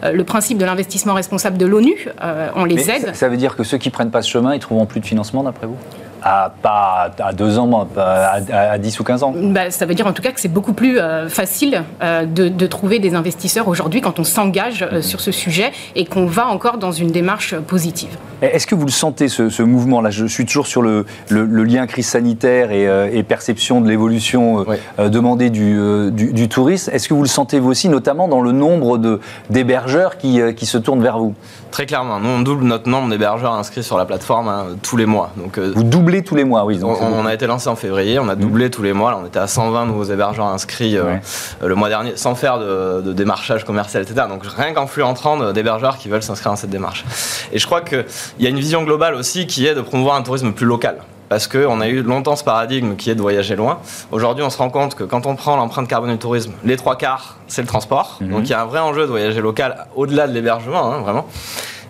le 0.02 0.24
principe 0.24 0.58
de 0.58 0.64
l'investissement 0.64 1.14
responsable 1.14 1.58
de 1.58 1.66
l'ONU. 1.66 2.08
on 2.56 2.64
les 2.64 2.90
aide. 2.90 3.14
Ça 3.14 3.28
veut 3.28 3.36
dire 3.36 3.56
que 3.56 3.64
ceux 3.64 3.78
qui 3.78 3.90
prennent 3.90 4.10
pas 4.10 4.22
ce 4.22 4.30
chemin, 4.30 4.54
ils 4.54 4.60
trouveront 4.60 4.86
plus 4.86 5.00
de 5.00 5.06
financement 5.06 5.42
d'après 5.42 5.66
vous? 5.66 5.76
À, 6.22 6.52
pas 6.62 7.10
à 7.18 7.32
deux 7.32 7.58
ans, 7.58 7.88
à, 7.96 8.38
à, 8.52 8.78
10 8.78 9.00
ou 9.00 9.04
15 9.04 9.22
ans 9.22 9.34
bah, 9.36 9.70
Ça 9.70 9.86
veut 9.86 9.94
dire 9.94 10.06
en 10.06 10.12
tout 10.12 10.22
cas 10.22 10.32
que 10.32 10.40
c'est 10.40 10.48
beaucoup 10.48 10.72
plus 10.72 10.98
euh, 10.98 11.28
facile 11.28 11.82
euh, 12.02 12.24
de, 12.26 12.66
trouver 12.66 12.98
des 12.98 13.14
investisseurs 13.14 13.68
aujourd'hui 13.68 14.00
quand 14.00 14.20
on 14.20 14.24
s'engage 14.24 14.86
euh, 14.92 15.02
sur 15.02 15.20
ce 15.20 15.32
sujet 15.32 15.72
et 15.96 16.04
qu'on 16.04 16.26
va 16.26 16.46
encore 16.46 16.78
dans 16.78 16.92
une 16.92 17.10
démarche 17.10 17.56
positive. 17.56 18.10
Est-ce 18.42 18.66
que 18.66 18.74
vous 18.74 18.86
le 18.86 18.90
sentez, 18.90 19.28
ce, 19.28 19.62
mouvement-là? 19.62 20.10
Je 20.10 20.24
suis 20.26 20.46
toujours 20.46 20.66
sur 20.66 20.82
le, 20.82 21.04
lien 21.28 21.86
crise 21.86 22.06
sanitaire 22.06 22.72
et, 22.72 23.22
perception 23.22 23.80
de 23.80 23.88
l'évolution 23.88 24.64
demandée 24.98 25.50
du, 25.50 26.10
du, 26.10 26.48
tourisme. 26.48 26.90
Est-ce 26.92 27.08
que 27.08 27.14
vous 27.14 27.22
le 27.22 27.28
sentez 27.28 27.60
vous 27.60 27.70
aussi, 27.70 27.88
notamment 27.88 28.28
dans 28.28 28.40
le 28.40 28.52
nombre 28.52 29.20
d'hébergeurs 29.50 30.16
qui, 30.16 30.40
qui 30.56 30.64
se 30.64 30.78
tournent 30.78 31.02
vers 31.02 31.18
vous? 31.18 31.34
Très 31.70 31.86
clairement, 31.86 32.18
nous 32.18 32.28
on 32.28 32.40
double 32.40 32.64
notre 32.64 32.88
nombre 32.88 33.08
d'hébergeurs 33.10 33.52
inscrits 33.52 33.82
sur 33.82 33.96
la 33.96 34.04
plateforme 34.04 34.48
hein, 34.48 34.66
tous 34.82 34.96
les 34.96 35.06
mois. 35.06 35.30
Donc, 35.36 35.58
euh, 35.58 35.72
Vous 35.74 35.84
doublez 35.84 36.22
tous 36.22 36.34
les 36.34 36.44
mois, 36.44 36.64
oui. 36.64 36.80
on, 36.82 37.26
a 37.26 37.34
été 37.34 37.46
lancé 37.46 37.68
en 37.68 37.76
février, 37.76 38.18
on 38.18 38.28
a 38.28 38.34
mmh. 38.34 38.38
doublé 38.38 38.70
tous 38.70 38.82
les 38.82 38.92
mois. 38.92 39.12
Là, 39.12 39.18
on 39.22 39.26
était 39.26 39.38
à 39.38 39.46
120 39.46 39.86
nouveaux 39.86 40.04
hébergeurs 40.04 40.46
inscrits 40.46 40.96
euh, 40.96 41.16
le 41.64 41.74
mois 41.74 41.88
dernier, 41.88 42.16
sans 42.16 42.34
faire 42.34 42.58
de, 42.58 43.12
démarchage 43.12 43.64
commercial, 43.64 44.02
etc. 44.02 44.26
Donc 44.28 44.44
rien 44.44 44.72
qu'en 44.72 44.86
flux 44.86 45.02
entrant 45.02 45.52
d'hébergeurs 45.52 45.98
qui 45.98 46.08
veulent 46.08 46.22
s'inscrire 46.22 46.52
dans 46.52 46.56
cette 46.56 46.70
démarche. 46.70 47.04
Et 47.52 47.58
je 47.58 47.66
crois 47.66 47.80
qu'il 47.82 48.04
y 48.38 48.46
a 48.46 48.50
une 48.50 48.58
vision 48.58 48.82
globale 48.82 49.14
aussi 49.14 49.46
qui 49.46 49.66
est 49.66 49.74
de 49.74 49.80
promouvoir 49.80 50.16
un 50.16 50.22
tourisme 50.22 50.52
plus 50.52 50.66
local 50.66 50.96
parce 51.30 51.46
qu'on 51.46 51.80
a 51.80 51.86
eu 51.86 52.02
longtemps 52.02 52.34
ce 52.34 52.42
paradigme 52.42 52.96
qui 52.96 53.08
est 53.08 53.14
de 53.14 53.22
voyager 53.22 53.54
loin. 53.54 53.78
Aujourd'hui, 54.10 54.44
on 54.44 54.50
se 54.50 54.58
rend 54.58 54.68
compte 54.68 54.96
que 54.96 55.04
quand 55.04 55.26
on 55.26 55.36
prend 55.36 55.56
l'empreinte 55.56 55.86
carbone 55.86 56.10
du 56.10 56.18
tourisme, 56.18 56.52
les 56.64 56.76
trois 56.76 56.98
quarts, 56.98 57.36
c'est 57.46 57.62
le 57.62 57.68
transport. 57.68 58.18
Mhm. 58.20 58.30
Donc 58.30 58.40
il 58.48 58.50
y 58.50 58.52
a 58.52 58.60
un 58.60 58.66
vrai 58.66 58.80
enjeu 58.80 59.02
de 59.02 59.06
voyager 59.06 59.40
local 59.40 59.86
au-delà 59.94 60.26
de 60.26 60.32
l'hébergement, 60.32 60.92
hein, 60.92 60.98
vraiment. 60.98 61.28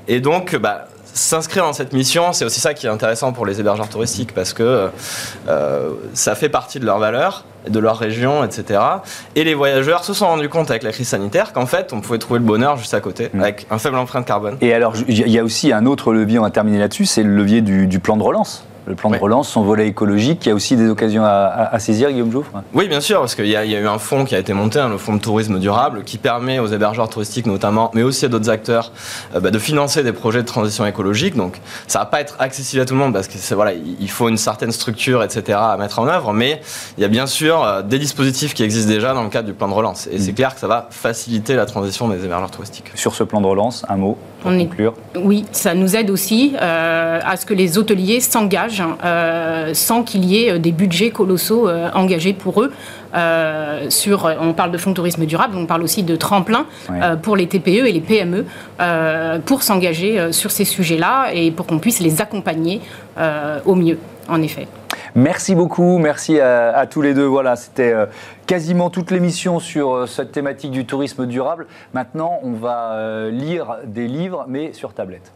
Et 0.09 0.21
donc, 0.21 0.57
bah, 0.57 0.89
s'inscrire 1.15 1.65
dans 1.65 1.73
cette 1.73 1.95
mission, 1.95 2.35
c'est 2.35 2.45
aussi 2.45 2.61
ça 2.61 2.75
qui 2.75 2.87
est 2.87 2.91
intéressant 2.91 3.33
pour 3.33 3.47
les 3.47 3.61
hébergeurs 3.61 3.89
touristiques 3.89 4.35
parce 4.35 4.53
que 4.53 4.91
euh, 5.49 5.91
ça 6.13 6.35
fait 6.35 6.51
partie 6.51 6.79
de 6.79 6.85
leurs 6.85 6.99
valeurs, 6.99 7.47
de 7.67 7.79
leur 7.79 7.97
région, 7.97 8.45
etc. 8.45 8.79
Et 9.37 9.45
les 9.45 9.55
voyageurs 9.55 10.05
se 10.05 10.13
sont 10.13 10.27
rendus 10.27 10.51
compte 10.51 10.71
avec 10.71 10.83
la 10.83 10.93
crise 10.93 11.09
sanitaire 11.09 11.55
qu'en 11.55 11.67
fait, 11.67 11.95
on 11.95 12.03
pouvait 12.03 12.19
trouver 12.19 12.41
le 12.41 12.45
bonheur 12.45 12.77
juste 12.77 12.93
à 12.93 13.01
côté, 13.01 13.31
mhm. 13.33 13.41
avec 13.41 13.67
un 13.71 13.79
faible 13.79 13.97
empreinte 13.97 14.27
carbone. 14.27 14.59
Et 14.61 14.75
alors, 14.75 14.93
il 15.09 15.31
y 15.31 15.39
a 15.39 15.45
aussi 15.45 15.73
un 15.73 15.87
autre 15.87 16.13
levier, 16.13 16.39
on 16.39 16.43
va 16.43 16.51
terminer 16.51 16.79
là-dessus, 16.79 17.07
c'est 17.07 17.23
le 17.23 17.35
levier 17.35 17.63
du 17.63 18.01
plan 18.01 18.19
de 18.19 18.23
relance 18.23 18.65
le 18.87 18.95
plan 18.95 19.11
de 19.11 19.17
relance, 19.17 19.49
son 19.49 19.63
volet 19.63 19.87
écologique. 19.87 20.45
Il 20.47 20.49
y 20.49 20.53
a 20.53 20.55
aussi 20.55 20.77
des 20.77 20.89
occasions 20.89 21.25
à, 21.25 21.79
saisir, 21.79 22.11
Guillaume 22.11 22.31
Jouffre 22.31 22.51
Oui, 22.75 22.89
bien 22.89 23.01
sûr, 23.01 23.21
parce 23.21 23.35
qu'il 23.35 23.47
y, 23.47 23.57
a 23.57 23.65
eu 23.65 23.87
un 23.87 23.99
fonds 23.99 24.25
qui 24.25 24.35
a 24.35 24.39
été 24.39 24.53
monté, 24.53 24.79
hein, 24.79 24.89
le 24.89 24.99
fonds 24.99 25.15
de 25.15 25.21
tourisme 25.21 25.59
durable, 25.59 26.05
qui 26.05 26.19
permet 26.19 26.59
aux 26.59 26.67
hébergeurs 26.67 27.09
touristiques 27.09 27.47
notamment, 27.47 27.91
mais 27.95 28.03
aussi 28.03 28.25
à 28.25 28.29
d'autres 28.29 28.51
acteurs, 28.51 28.93
euh, 29.35 29.41
bah, 29.41 29.51
de 29.51 29.59
financer 29.59 30.03
des 30.03 30.13
projets 30.13 30.43
de 30.43 30.47
transition 30.47 30.87
écologique. 30.87 31.37
Donc, 31.37 31.61
ça 31.87 32.01
va 32.01 32.07
pas 32.07 32.21
être 32.21 32.37
accessible 32.39 32.83
à 32.83 32.85
tout 32.85 32.95
le 32.95 33.01
monde 33.01 33.13
parce 33.13 33.29
que 33.29 33.55
voilà, 33.55 33.73
il 33.73 34.11
faut 34.11 34.29
une 34.29 34.37
certaine 34.37 34.73
structure, 34.73 35.23
etc., 35.23 35.59
à 35.61 35.77
mettre 35.77 35.99
en 35.99 36.09
œuvre. 36.09 36.33
Mais 36.33 36.61
il 36.99 37.03
y 37.03 37.05
a 37.05 37.09
bien 37.09 37.27
sûr 37.27 37.63
euh, 37.63 37.83
des 37.83 37.99
dispositifs 37.99 38.55
qui 38.55 38.63
existent 38.63 38.91
déjà 38.91 39.15
dans 39.15 39.23
le 39.23 39.31
cadre 39.31 39.47
du 39.47 39.55
plan 39.55 39.69
de 39.69 39.75
relance. 39.75 40.09
Et 40.11 40.19
c'est 40.19 40.33
mm. 40.33 40.35
clair 40.35 40.55
que 40.55 40.61
ça 40.61 40.69
va 40.69 40.89
faciliter 40.91 41.55
la 41.55 41.67
transition 41.67 42.09
des 42.09 42.25
hébergeurs 42.25 42.51
touristiques. 42.51 42.91
Sur 42.95 43.15
ce 43.15 43.25
plan 43.25 43.41
de 43.41 43.47
relance, 43.47 43.85
un 43.89 43.97
mot 43.97 44.19
pour 44.41 44.51
conclure. 44.51 44.95
Oui, 45.17 45.45
ça 45.53 45.75
nous 45.75 45.97
aide 45.97 46.11
aussi 46.11 46.55
euh, 46.61 47.21
à 47.25 47.37
ce 47.37 47.47
que 47.47 47.55
les 47.55 47.79
hôteliers 47.79 48.21
s'engagent 48.21 48.83
euh, 49.05 49.75
sans 49.75 50.03
qu'il 50.03 50.25
y 50.25 50.45
ait 50.45 50.53
euh, 50.53 50.59
des 50.59 50.73
budgets 50.73 51.11
colossaux 51.11 51.69
euh, 51.69 51.91
engagés 51.95 52.33
pour 52.33 52.63
eux. 52.63 52.73
sur, 53.89 54.29
on 54.41 54.53
parle 54.53 54.71
de 54.71 54.79
fonds 54.79 54.91
de 54.91 54.97
tourisme 54.97 55.27
durable, 55.27 55.57
on 55.57 55.67
parle 55.67 55.83
aussi 55.83 56.03
de 56.03 56.17
tremplin 56.17 56.67
pour 57.23 57.37
les 57.37 57.47
TPE 57.49 57.87
et 57.87 57.93
les 57.93 58.01
PME 58.01 58.47
pour 59.45 59.63
s'engager 59.63 60.33
sur 60.33 60.51
ces 60.51 60.65
sujets-là 60.65 61.31
et 61.35 61.51
pour 61.51 61.67
qu'on 61.67 61.81
puisse 61.81 62.01
les 62.01 62.21
accompagner 62.21 62.81
au 63.65 63.75
mieux, 63.75 63.99
en 64.29 64.41
effet. 64.43 64.69
Merci 65.15 65.55
beaucoup, 65.55 65.99
merci 65.99 66.41
à, 66.41 66.87
tous 66.87 67.03
les 67.03 67.15
deux. 67.15 67.25
Voilà, 67.25 67.57
c'était 67.57 67.95
quasiment 68.47 68.91
toute 68.91 69.11
l'émission 69.11 69.59
sur 69.59 70.09
cette 70.09 70.33
thématique 70.33 70.71
du 70.71 70.87
tourisme 70.87 71.27
durable. 71.27 71.67
Maintenant, 71.95 72.39
on 72.43 72.53
va 72.53 73.29
lire 73.31 73.79
des 73.85 74.07
livres, 74.07 74.45
mais 74.49 74.73
sur 74.73 74.95
tablette. 74.95 75.33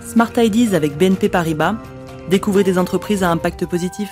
Smart 0.00 0.32
Ideas 0.36 0.74
avec 0.76 0.96
BNP 0.96 1.28
Paribas 1.28 1.74
Découvrez 2.28 2.62
des 2.62 2.78
entreprises 2.78 3.22
à 3.22 3.30
impact 3.30 3.64
positif. 3.64 4.10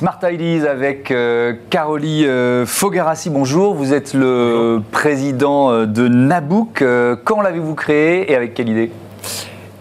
Smart 0.00 0.18
Ideas 0.22 0.64
avec 0.66 1.10
euh, 1.10 1.52
Carolie 1.68 2.24
euh, 2.24 2.64
Fogarassi. 2.64 3.28
Bonjour, 3.28 3.74
vous 3.74 3.92
êtes 3.92 4.14
le 4.14 4.80
président 4.92 5.70
euh, 5.70 5.84
de 5.84 6.08
Nabook. 6.08 6.82
quand 7.24 7.42
l'avez-vous 7.42 7.74
créé 7.74 8.32
et 8.32 8.34
avec 8.34 8.54
quelle 8.54 8.70
idée? 8.70 8.90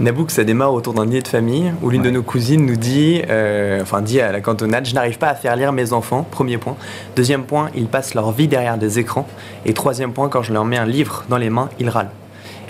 Nabouk, 0.02 0.30
ça 0.30 0.44
démarre 0.44 0.74
autour 0.74 0.94
d'un 0.94 1.06
dîner 1.06 1.22
de 1.22 1.28
famille 1.30 1.72
où 1.82 1.90
l'une 1.90 2.02
de 2.02 2.10
nos 2.10 2.22
cousines 2.22 2.66
nous 2.66 2.76
dit, 2.76 3.22
euh, 3.30 3.82
enfin 3.82 4.02
dit 4.02 4.20
à 4.20 4.34
la 4.34 4.42
cantonade, 4.42 4.86
je 4.86 4.94
n'arrive 4.94 5.18
pas 5.18 5.30
à 5.30 5.36
faire 5.36 5.56
lire 5.56 5.72
mes 5.72 5.94
enfants, 5.94 6.28
premier 6.30 6.58
point. 6.58 6.76
Deuxième 7.16 7.46
point, 7.46 7.70
ils 7.74 7.88
passent 7.88 8.14
leur 8.14 8.34
vie 8.34 8.50
derrière 8.50 8.78
des 8.78 9.00
écrans. 9.00 9.26
Et 9.66 9.74
troisième 9.74 10.12
point, 10.12 10.28
quand 10.28 10.44
je 10.44 10.52
leur 10.52 10.66
mets 10.66 10.78
un 10.78 10.86
livre 10.86 11.24
dans 11.30 11.38
les 11.38 11.50
mains, 11.50 11.70
ils 11.80 11.88
râlent. 11.88 12.12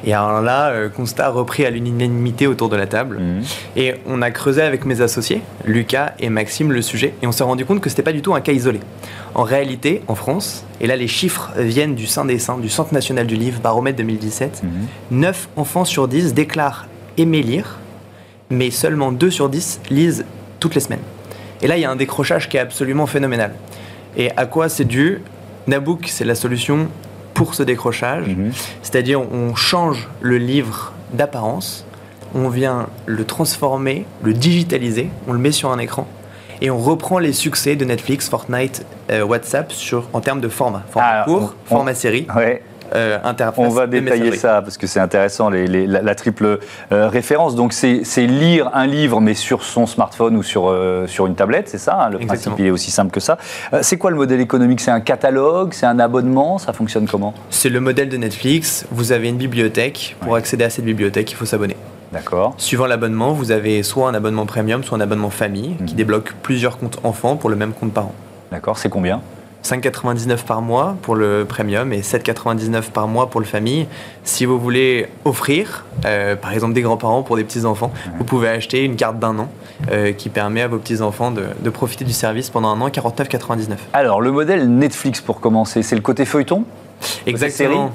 Et 0.05 0.13
alors 0.13 0.41
là, 0.41 0.69
euh, 0.69 0.89
constat 0.89 1.29
repris 1.29 1.65
à 1.65 1.69
l'unanimité 1.69 2.47
autour 2.47 2.69
de 2.69 2.75
la 2.75 2.87
table. 2.87 3.19
Mhm. 3.19 3.43
Et 3.75 3.95
on 4.07 4.21
a 4.21 4.31
creusé 4.31 4.61
avec 4.61 4.85
mes 4.85 5.01
associés, 5.01 5.41
Lucas 5.65 6.13
et 6.19 6.29
Maxime, 6.29 6.71
le 6.71 6.81
sujet, 6.81 7.13
et 7.21 7.27
on 7.27 7.31
s'est 7.31 7.43
rendu 7.43 7.65
compte 7.65 7.81
que 7.81 7.89
c'était 7.89 8.03
pas 8.03 8.13
du 8.13 8.21
tout 8.21 8.33
un 8.33 8.41
cas 8.41 8.51
isolé. 8.51 8.79
En 9.35 9.43
réalité, 9.43 10.01
en 10.07 10.15
France, 10.15 10.65
et 10.81 10.87
là 10.87 10.95
les 10.95 11.07
chiffres 11.07 11.51
viennent 11.57 11.95
du 11.95 12.07
Saint 12.07 12.25
des 12.25 12.39
Saints, 12.39 12.57
du 12.57 12.69
Centre 12.69 12.93
national 12.93 13.27
du 13.27 13.35
livre, 13.35 13.59
baromètre 13.61 13.97
2017, 13.97 14.63
9 15.11 15.49
mhm. 15.55 15.61
enfants 15.61 15.85
sur 15.85 16.07
10 16.07 16.33
déclarent 16.33 16.87
aimer 17.17 17.41
lire, 17.41 17.77
mais 18.49 18.71
seulement 18.71 19.11
2 19.11 19.29
sur 19.29 19.49
10 19.49 19.81
lisent 19.89 20.25
toutes 20.59 20.75
les 20.75 20.81
semaines. 20.81 20.99
Et 21.61 21.67
là, 21.67 21.77
il 21.77 21.81
y 21.81 21.85
a 21.85 21.91
un 21.91 21.95
décrochage 21.95 22.47
qui 22.49 22.57
est 22.57 22.61
absolument 22.61 23.05
phénoménal. 23.05 23.53
Et 24.17 24.31
à 24.37 24.45
quoi 24.45 24.69
c'est 24.69 24.85
dû? 24.85 25.21
Nabook, 25.67 26.07
c'est 26.07 26.25
la 26.25 26.35
solution 26.35 26.87
pour 27.39 27.55
ce 27.55 27.63
décrochage. 27.63 28.27
Mhm. 28.27 28.51
C'est-à-dire, 28.81 29.21
on 29.21 29.55
change 29.55 30.09
le 30.19 30.37
livre 30.37 30.91
d'apparence, 31.13 31.85
on 32.35 32.49
vient 32.49 32.87
le 33.05 33.23
transformer, 33.23 34.05
le 34.21 34.33
digitaliser, 34.33 35.09
on 35.25 35.31
le 35.31 35.39
met 35.39 35.53
sur 35.53 35.71
un 35.71 35.79
écran 35.79 36.05
et 36.59 36.69
on 36.69 36.77
reprend 36.77 37.17
les 37.17 37.31
succès 37.31 37.77
de 37.77 37.85
Netflix, 37.85 38.27
Fortnite, 38.27 38.85
euh, 39.09 39.23
WhatsApp 39.23 39.71
sur, 39.71 40.09
en 40.11 40.19
termes 40.19 40.41
de 40.41 40.49
format. 40.49 40.83
Format 40.91 41.21
ah, 41.21 41.23
court, 41.23 41.55
format 41.63 41.93
série. 41.93 42.27
Euh, 42.95 43.19
on 43.57 43.69
va 43.69 43.87
détailler 43.87 44.35
ça 44.35 44.61
parce 44.61 44.77
que 44.77 44.87
c'est 44.87 44.99
intéressant, 44.99 45.49
la, 45.49 46.15
triple 46.15 46.59
euh, 46.91 47.07
référence. 47.07 47.55
Donc 47.55 47.73
c'est 47.73 48.27
lire 48.27 48.71
un 48.73 48.87
livre 48.87 49.21
mais 49.21 49.33
sur 49.33 49.63
son 49.63 49.85
smartphone 49.85 50.35
ou 50.35 50.43
sur, 50.43 50.69
euh, 50.69 51.07
sur 51.07 51.27
une 51.27 51.35
tablette, 51.35 51.69
c'est 51.69 51.77
ça 51.77 51.95
hein, 52.01 52.09
Le 52.09 52.19
principe 52.19 52.59
est 52.59 52.71
aussi 52.71 52.91
simple 52.91 53.11
que 53.11 53.19
ça. 53.19 53.37
c'est 53.81 53.97
quoi 53.97 54.11
le 54.11 54.17
modèle 54.17 54.41
économique? 54.41 54.81
C'est 54.81 54.91
un 54.91 55.01
catalogue? 55.01 55.73
C'est 55.73 55.85
un 55.85 55.99
abonnement? 55.99 56.57
Ça 56.57 56.73
fonctionne 56.73 57.07
comment? 57.07 57.33
C'est 57.49 57.69
le 57.69 57.79
modèle 57.79 58.09
de 58.09 58.17
Netflix. 58.17 58.85
Vous 58.91 59.11
avez 59.11 59.29
une 59.29 59.37
bibliothèque. 59.37 60.15
Pour 60.21 60.35
accéder 60.35 60.63
à 60.63 60.69
cette 60.69 60.85
bibliothèque, 60.85 61.31
il 61.31 61.35
faut 61.35 61.45
s'abonner. 61.45 61.75
D'accord. 62.11 62.55
Suivant 62.57 62.87
l'abonnement, 62.87 63.33
vous 63.33 63.51
avez 63.51 63.83
soit 63.83 64.09
un 64.09 64.13
abonnement 64.13 64.45
premium, 64.45 64.83
soit 64.83 64.97
un 64.97 65.01
abonnement 65.01 65.29
famille 65.29 65.75
qui 65.85 65.93
mhm. 65.93 65.97
débloque 65.97 66.33
plusieurs 66.41 66.77
comptes 66.77 66.99
enfants 67.03 67.35
pour 67.35 67.49
le 67.49 67.55
même 67.55 67.73
compte 67.73 67.93
parent. 67.93 68.13
D'accord, 68.51 68.77
c'est 68.77 68.89
combien? 68.89 69.21
5,99 69.63 70.43
par 70.45 70.61
mois 70.61 70.95
pour 71.01 71.15
le 71.15 71.45
premium 71.47 71.91
et 71.93 72.01
7,99 72.01 72.91
par 72.91 73.07
mois 73.07 73.29
pour 73.29 73.39
le 73.39 73.45
famille. 73.45 73.87
Si 74.23 74.45
vous 74.45 74.59
voulez 74.59 75.07
offrir, 75.25 75.85
euh, 76.05 76.35
par 76.35 76.53
exemple 76.53 76.73
des 76.73 76.81
grands-parents 76.81 77.23
pour 77.23 77.35
des 77.35 77.43
petits-enfants, 77.43 77.91
vous 78.17 78.23
pouvez 78.23 78.49
acheter 78.49 78.83
une 78.83 78.95
carte 78.95 79.19
d'un 79.19 79.37
an 79.39 79.49
euh, 79.91 80.11
qui 80.11 80.29
permet 80.29 80.61
à 80.61 80.67
vos 80.67 80.77
petits-enfants 80.77 81.31
de, 81.31 81.43
de, 81.59 81.69
profiter 81.69 82.05
du 82.05 82.13
service 82.13 82.49
pendant 82.49 82.69
un 82.69 82.81
an, 82.81 82.89
49,99. 82.89 83.75
Alors 83.93 84.21
le 84.21 84.31
modèle 84.31 84.69
Netflix 84.69 85.21
pour 85.21 85.39
commencer, 85.39 85.83
c'est 85.83 85.95
le 85.95 86.01
côté 86.01 86.25
feuilleton? 86.25 86.65
Exactement 87.25 87.91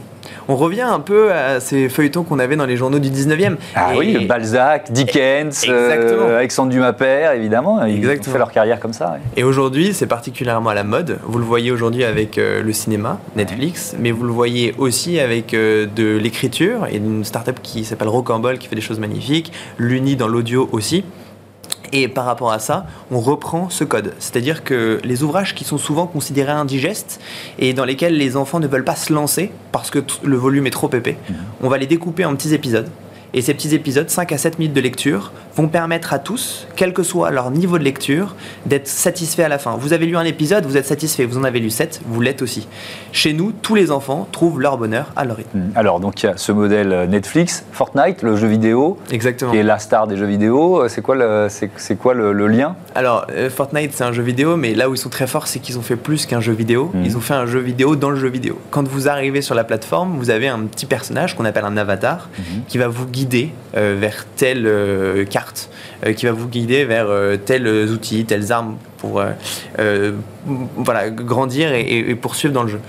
on 0.48 0.56
revient 0.56 0.82
un 0.82 1.00
peu 1.00 1.32
à 1.32 1.60
ces 1.60 1.88
feuilletons 1.88 2.22
qu'on 2.24 2.38
avait 2.38 2.56
dans 2.56 2.66
les 2.66 2.76
journaux 2.76 2.98
du 2.98 3.10
19e. 3.10 3.56
Ah 3.74 3.92
oui, 3.96 4.26
Balzac, 4.26 4.92
Dickens, 4.92 5.64
euh, 5.68 6.38
Alexandre 6.38 6.70
Dumas 6.70 6.92
père, 6.92 7.32
évidemment. 7.32 7.84
Ils 7.84 8.06
ont 8.06 8.22
fait 8.22 8.38
leur 8.38 8.52
carrière 8.52 8.80
comme 8.80 8.92
ça. 8.92 9.18
Et 9.36 9.44
aujourd'hui, 9.44 9.94
c'est 9.94 10.06
particulièrement 10.06 10.70
à 10.70 10.74
la 10.74 10.84
mode. 10.84 11.18
Vous 11.24 11.38
le 11.38 11.44
voyez 11.44 11.70
aujourd'hui 11.70 12.04
avec 12.04 12.38
euh, 12.38 12.62
le 12.62 12.72
cinéma, 12.72 13.18
Netflix, 13.36 13.96
mais 13.98 14.10
vous 14.10 14.24
le 14.24 14.32
voyez 14.32 14.74
aussi 14.78 15.18
avec 15.20 15.54
euh, 15.54 15.86
de 15.86 16.16
l'écriture 16.16 16.86
et 16.90 16.96
une 16.96 17.24
start-up 17.24 17.58
qui 17.62 17.84
s'appelle 17.84 18.08
Rocambole 18.08 18.58
qui 18.58 18.68
fait 18.68 18.76
des 18.76 18.82
choses 18.82 18.98
magnifiques, 18.98 19.52
l'Uni 19.78 20.16
dans 20.16 20.28
l'audio 20.28 20.68
aussi. 20.72 21.04
Et 21.96 22.08
par 22.08 22.24
rapport 22.24 22.50
à 22.50 22.58
ça, 22.58 22.86
on 23.12 23.20
reprend 23.20 23.70
ce 23.70 23.84
code. 23.84 24.14
C'est-à-dire 24.18 24.64
que 24.64 25.00
les 25.04 25.22
ouvrages 25.22 25.54
qui 25.54 25.62
sont 25.62 25.78
souvent 25.78 26.08
considérés 26.08 26.50
indigestes 26.50 27.20
et 27.60 27.72
dans 27.72 27.84
lesquels 27.84 28.16
les 28.18 28.36
enfants 28.36 28.58
ne 28.58 28.66
veulent 28.66 28.84
pas 28.84 28.96
se 28.96 29.12
lancer 29.12 29.52
parce 29.70 29.90
que 29.90 30.00
le 30.24 30.36
volume 30.36 30.66
est 30.66 30.70
trop 30.70 30.90
épais, 30.92 31.16
mmh. 31.16 31.34
on 31.62 31.68
va 31.68 31.78
les 31.78 31.86
découper 31.86 32.24
en 32.24 32.34
petits 32.34 32.52
épisodes 32.52 32.90
et 33.34 33.42
ces 33.42 33.52
petits 33.52 33.74
épisodes, 33.74 34.08
5 34.08 34.30
à 34.30 34.38
7 34.38 34.60
minutes 34.60 34.74
de 34.74 34.80
lecture, 34.80 35.32
vont 35.56 35.66
permettre 35.66 36.12
à 36.12 36.20
tous, 36.20 36.68
quel 36.76 36.92
que 36.92 37.02
soit 37.02 37.32
leur 37.32 37.50
niveau 37.50 37.78
de 37.78 37.84
lecture, 37.84 38.36
d'être 38.64 38.86
satisfaits 38.86 39.42
à 39.42 39.48
la 39.48 39.58
fin. 39.58 39.76
Vous 39.76 39.92
avez 39.92 40.06
lu 40.06 40.16
un 40.16 40.24
épisode, 40.24 40.64
vous 40.66 40.76
êtes 40.76 40.86
satisfait. 40.86 41.24
Vous 41.24 41.36
en 41.36 41.44
avez 41.44 41.58
lu 41.58 41.70
7, 41.70 42.00
vous 42.06 42.20
l'êtes 42.20 42.42
aussi. 42.42 42.68
Chez 43.10 43.32
nous, 43.32 43.50
tous 43.50 43.74
les 43.74 43.90
enfants 43.90 44.28
trouvent 44.30 44.60
leur 44.60 44.78
bonheur 44.78 45.12
à 45.16 45.24
leur 45.24 45.36
rythme. 45.36 45.58
Hmm. 45.58 45.72
Alors, 45.74 45.98
donc 45.98 46.22
il 46.22 46.26
y 46.26 46.28
a 46.28 46.36
ce 46.36 46.52
modèle 46.52 46.92
euh, 46.92 47.06
Netflix, 47.06 47.64
Fortnite, 47.72 48.22
le 48.22 48.36
jeu 48.36 48.46
vidéo, 48.46 48.98
Exactement. 49.10 49.50
qui 49.50 49.58
est 49.58 49.62
la 49.64 49.80
star 49.80 50.06
des 50.06 50.16
jeux 50.16 50.26
vidéo. 50.26 50.82
Euh, 50.82 50.88
c'est 50.88 51.02
quoi 51.02 51.16
le, 51.16 51.48
c'est, 51.48 51.96
quoi 51.96 52.14
le, 52.14 52.46
lien? 52.46 52.76
Alors, 52.94 53.26
euh, 53.32 53.50
Fortnite, 53.50 53.92
c'est 53.94 54.04
un 54.04 54.12
jeu 54.12 54.22
vidéo, 54.22 54.56
mais 54.56 54.74
là 54.74 54.88
où 54.88 54.94
ils 54.94 54.98
sont 54.98 55.08
très 55.08 55.26
forts, 55.26 55.48
c'est 55.48 55.58
qu'ils 55.58 55.78
ont 55.78 55.82
fait 55.82 55.96
plus 55.96 56.26
qu'un 56.26 56.40
jeu 56.40 56.52
vidéo. 56.52 56.92
Hmm. 56.94 57.04
Ils 57.04 57.16
ont 57.16 57.20
fait 57.20 57.34
un 57.34 57.46
jeu 57.46 57.58
vidéo 57.58 57.96
dans 57.96 58.10
le 58.10 58.16
jeu 58.16 58.28
vidéo. 58.28 58.60
Quand 58.70 58.86
vous 58.86 59.08
arrivez 59.08 59.42
sur 59.42 59.56
la 59.56 59.64
plateforme, 59.64 60.16
vous 60.18 60.30
avez 60.30 60.46
un 60.46 60.60
petit 60.60 60.86
personnage 60.86 61.34
qu'on 61.34 61.44
appelle 61.44 61.64
un 61.64 61.76
avatar 61.76 62.28
hmm. 62.38 62.60
qui 62.68 62.78
va 62.78 62.86
vous 62.86 63.06
guider 63.06 63.23
vers 63.74 64.26
telle 64.36 65.26
carte, 65.30 65.70
qui 66.16 66.26
va 66.26 66.32
vous 66.32 66.48
guider 66.48 66.84
vers 66.84 67.08
tels 67.44 67.66
outils, 67.90 68.24
telles 68.24 68.52
armes 68.52 68.76
pour 68.98 69.22
voilà, 70.76 71.10
grandir 71.10 71.72
et, 71.72 72.14
poursuivre 72.14 72.54
dans 72.54 72.62
le 72.62 72.68
jeu. 72.68 72.80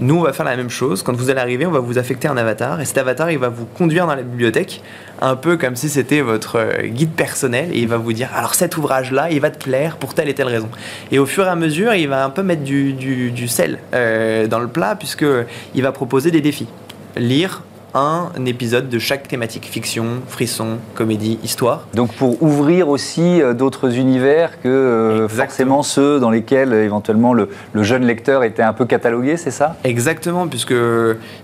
Nous, 0.00 0.16
on 0.16 0.22
va 0.22 0.32
faire 0.32 0.46
la 0.46 0.56
même 0.56 0.70
chose. 0.70 1.02
Quand 1.02 1.14
vous 1.14 1.28
allez 1.28 1.40
arriver, 1.40 1.66
on 1.66 1.70
va 1.70 1.80
vous 1.80 1.98
affecter 1.98 2.26
un 2.26 2.36
avatar. 2.38 2.80
Et 2.80 2.86
cet 2.86 2.96
avatar, 2.96 3.30
il 3.30 3.38
va 3.38 3.50
vous 3.50 3.66
conduire 3.66 4.06
dans 4.06 4.14
la 4.14 4.22
bibliothèque, 4.22 4.82
un 5.20 5.36
peu 5.36 5.58
comme 5.58 5.76
si 5.76 5.90
c'était 5.90 6.22
votre 6.22 6.56
euh, 6.56 6.86
guide 6.86 7.10
personnel. 7.10 7.68
Et 7.74 7.80
il 7.80 7.88
va 7.88 7.98
vous 7.98 8.14
dire, 8.14 8.30
alors 8.34 8.54
cet 8.54 8.78
ouvrage-là, 8.78 9.30
il 9.30 9.40
va 9.40 9.50
te 9.50 9.62
plaire 9.62 9.98
pour 9.98 10.14
telle 10.14 10.30
et 10.30 10.34
telle 10.34 10.48
raison. 10.48 10.70
Et 11.12 11.18
au 11.18 11.26
fur 11.26 11.44
et 11.44 11.50
à 11.50 11.54
mesure, 11.54 11.92
il 11.92 12.08
va 12.08 12.24
un 12.24 12.30
peu 12.30 12.42
mettre 12.42 12.62
du, 12.62 13.48
sel 13.48 13.78
euh, 13.92 14.46
dans 14.46 14.60
le 14.60 14.68
plat, 14.68 14.96
puisqu'il 14.96 15.82
va 15.82 15.92
proposer 15.92 16.30
des 16.30 16.40
défis. 16.40 16.68
Lire, 17.16 17.62
un 17.94 18.30
épisode 18.46 18.88
de 18.88 18.98
chaque 18.98 19.28
thématique, 19.28 19.66
fiction, 19.66 20.20
frisson, 20.28 20.78
comédie, 20.94 21.38
histoire. 21.42 21.86
Donc 21.94 22.12
pour 22.12 22.42
ouvrir 22.42 22.88
aussi 22.88 23.42
euh, 23.42 23.54
d'autres 23.54 23.96
univers 23.96 24.60
que 24.60 24.68
euh, 24.68 25.28
forcément 25.28 25.82
ceux 25.82 26.20
dans 26.20 26.30
lesquels 26.30 26.72
euh, 26.72 26.84
éventuellement 26.84 27.34
le, 27.34 27.48
jeune 27.74 28.04
lecteur 28.04 28.44
était 28.44 28.62
un 28.62 28.72
peu 28.72 28.84
catalogué, 28.84 29.36
c'est 29.36 29.50
ça? 29.50 29.76
Exactement, 29.84 30.46
puisque 30.46 30.74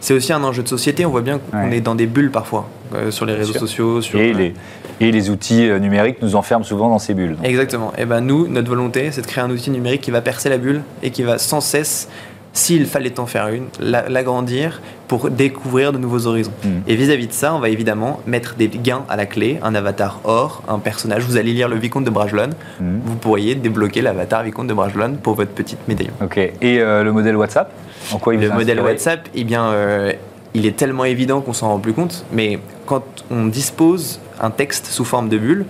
c'est 0.01 0.15
aussi 0.15 0.33
un 0.33 0.45
enjeu 0.45 0.63
de 0.63 0.69
société, 0.69 1.05
on 1.05 1.11
voit 1.11 1.23
bien 1.23 1.39
qu'on 1.39 1.71
est 1.71 1.81
dans 1.81 1.95
des 1.95 2.07
bulles 2.07 2.31
parfois, 2.31 2.69
sur 3.11 3.27
les 3.27 3.35
réseaux 3.35 3.55
sociaux. 3.55 4.01
Sur, 4.01 4.21
et, 4.21 4.33
les, 4.33 4.55
et 5.01 5.11
les 5.11 5.31
outils 5.31 5.69
numériques 5.81 6.19
nous 6.23 6.37
enferment 6.37 6.65
souvent 6.65 6.89
dans 6.89 6.99
ces 6.99 7.15
bulles. 7.15 7.37
Exactement, 7.43 7.93
et 7.99 8.05
ben 8.05 8.21
nous, 8.21 8.47
notre 8.47 8.69
volonté, 8.69 9.11
c'est 9.11 9.23
de 9.23 9.27
créer 9.27 9.43
un 9.43 9.51
outil 9.51 9.71
numérique 9.71 10.03
qui 10.03 10.11
va 10.11 10.21
percer 10.21 10.49
la 10.49 10.59
bulle 10.59 10.83
et 11.03 11.11
qui 11.11 11.23
va 11.23 11.39
sans 11.39 11.61
cesse 11.61 12.09
s'il 12.57 12.87
fallait 12.87 13.21
en 13.21 13.27
faire 13.27 13.49
une, 13.49 13.67
l'agrandir 13.81 14.81
pour 15.09 15.31
découvrir 15.31 15.93
de 15.93 15.99
nouveaux 15.99 16.27
horizons. 16.27 16.53
Mm. 16.65 16.69
Et 16.89 16.97
vis-à-vis 16.97 17.27
de 17.27 17.33
ça, 17.33 17.55
on 17.55 17.59
va 17.59 17.69
évidemment 17.69 18.21
mettre 18.27 18.55
des 18.55 18.69
gains 18.69 19.05
à 19.09 19.17
la 19.17 19.27
clé, 19.27 19.59
un 19.63 19.75
avatar 19.75 20.21
or, 20.25 20.63
un 20.67 20.79
personnage. 20.79 21.23
Vous 21.25 21.37
allez 21.37 21.53
lire 21.53 21.69
le 21.69 21.77
Vicomte 21.77 22.05
de 22.05 22.11
Bragelonne, 22.11 22.55
mm. 22.81 22.99
vous 23.05 23.17
pourriez 23.17 23.55
débloquer 23.55 24.01
l'avatar 24.01 24.43
Vicomte 24.43 24.69
de 24.69 24.75
Bragelonne 24.75 25.19
pour 25.19 25.35
votre 25.35 25.51
petite 25.51 25.87
médaillon. 25.87 26.13
Ok. 26.23 26.39
Et 26.39 26.81
euh, 26.81 27.05
le 27.05 27.13
modèle 27.13 27.37
WhatsApp 27.37 27.71
En 28.13 28.19
quoi 28.19 28.35
il 28.35 28.41
Le 28.41 28.51
modèle 28.51 28.81
WhatsApp, 28.81 29.29
eh 29.35 29.45
bien, 29.45 29.67
euh, 29.67 30.13
il 30.55 30.65
est 30.65 30.77
tellement 30.77 31.05
évident 31.05 31.43
qu'on 31.43 31.53
s'en 31.53 31.69
rend 31.69 31.79
plus 31.79 31.93
compte, 31.93 32.25
mais 32.33 32.59
quand 32.87 33.05
on 33.31 33.47
dispose 33.47 34.19
un 34.41 34.51
texte 34.51 34.87
sous 34.87 35.05
forme 35.05 35.29
de 35.29 35.37
bulle, 35.37 35.67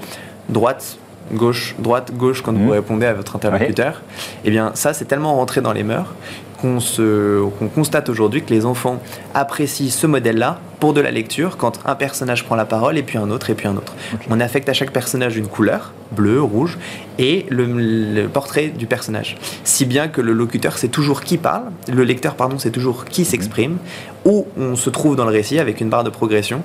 droite, 0.49 0.99
gauche, 1.33 1.75
droite, 1.81 2.12
gauche 2.14 2.42
quand 2.42 2.53
vous 2.53 2.68
mm. 2.68 2.70
répondez 2.70 3.07
à 3.07 3.12
votre 3.12 3.35
interlocuteur, 3.35 4.03
eh 4.44 4.51
bien 4.51 4.70
ça 4.75 4.94
c'est 4.94 5.07
tellement 5.07 5.35
rentré 5.35 5.61
dans 5.61 5.72
les 5.72 5.83
mœurs 5.83 6.14
qu'on 6.61 7.69
constate 7.75 8.09
aujourd'hui 8.09 8.42
que 8.42 8.53
les 8.53 8.64
enfants 8.64 9.01
apprécient 9.35 9.90
ce 9.90 10.07
modèle-là 10.07 10.59
pour 10.81 10.92
de 10.92 11.01
la 11.01 11.11
lecture 11.11 11.57
quand 11.57 11.81
un 11.85 11.95
personnage 11.95 12.45
prend 12.45 12.55
la 12.55 12.64
parole 12.64 12.99
et 12.99 13.03
puis 13.03 13.19
un 13.19 13.31
autre 13.31 13.51
et 13.51 13.55
puis 13.55 13.66
un 13.66 13.77
autre. 13.77 13.95
On 14.31 14.40
affecte 14.40 14.69
à 14.69 14.73
chaque 14.73 14.90
personnage 14.90 15.37
une 15.37 15.49
couleur, 15.49 15.92
bleu, 16.12 16.40
rouge, 16.40 16.79
et 17.19 17.47
le, 17.51 18.27
portrait 18.27 18.69
du 18.69 18.87
personnage. 18.87 19.37
Si 19.64 19.85
bien 19.87 20.09
que 20.09 20.21
le 20.21 20.33
locuteur 20.33 20.79
sait 20.79 20.88
toujours 20.88 21.23
qui 21.23 21.38
parle, 21.38 21.64
le 21.92 22.05
lecteur 22.05 22.35
pardon 22.35 22.59
sait 22.59 22.71
toujours 22.71 23.05
qui 23.05 23.25
s'exprime, 23.25 23.79
où 24.25 24.47
on 24.59 24.77
se 24.77 24.90
trouve 24.90 25.16
dans 25.16 25.25
le 25.25 25.33
récit 25.33 25.59
avec 25.59 25.81
une 25.81 25.88
barre 25.88 26.05
de 26.05 26.11
progression. 26.11 26.62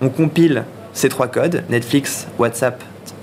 On 0.00 0.08
compile 0.08 0.64
ces 0.92 1.08
trois 1.08 1.28
codes, 1.28 1.62
Netflix, 1.70 2.26
WhatsApp, 2.38 2.82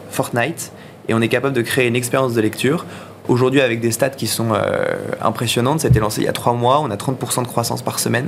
Fortnite, 0.09 0.71
et 1.09 1.13
on 1.13 1.21
est 1.21 1.29
capable 1.29 1.55
de 1.55 1.61
créer 1.61 1.87
une 1.87 1.95
expérience 1.95 2.33
de 2.33 2.41
lecture 2.41 2.85
Aujourd'hui, 3.27 3.61
avec 3.61 3.81
des 3.81 3.91
stats 3.91 4.09
qui 4.09 4.27
sont 4.27 4.53
euh, 4.53 4.95
impressionnantes, 5.21 5.81
ça 5.81 5.87
a 5.87 5.89
été 5.89 5.99
lancé 5.99 6.21
il 6.21 6.25
y 6.25 6.29
a 6.29 6.33
trois 6.33 6.53
mois, 6.53 6.79
on 6.81 6.89
a 6.89 6.95
30% 6.95 7.43
de 7.43 7.47
croissance 7.47 7.81
par 7.81 7.99
semaine, 7.99 8.27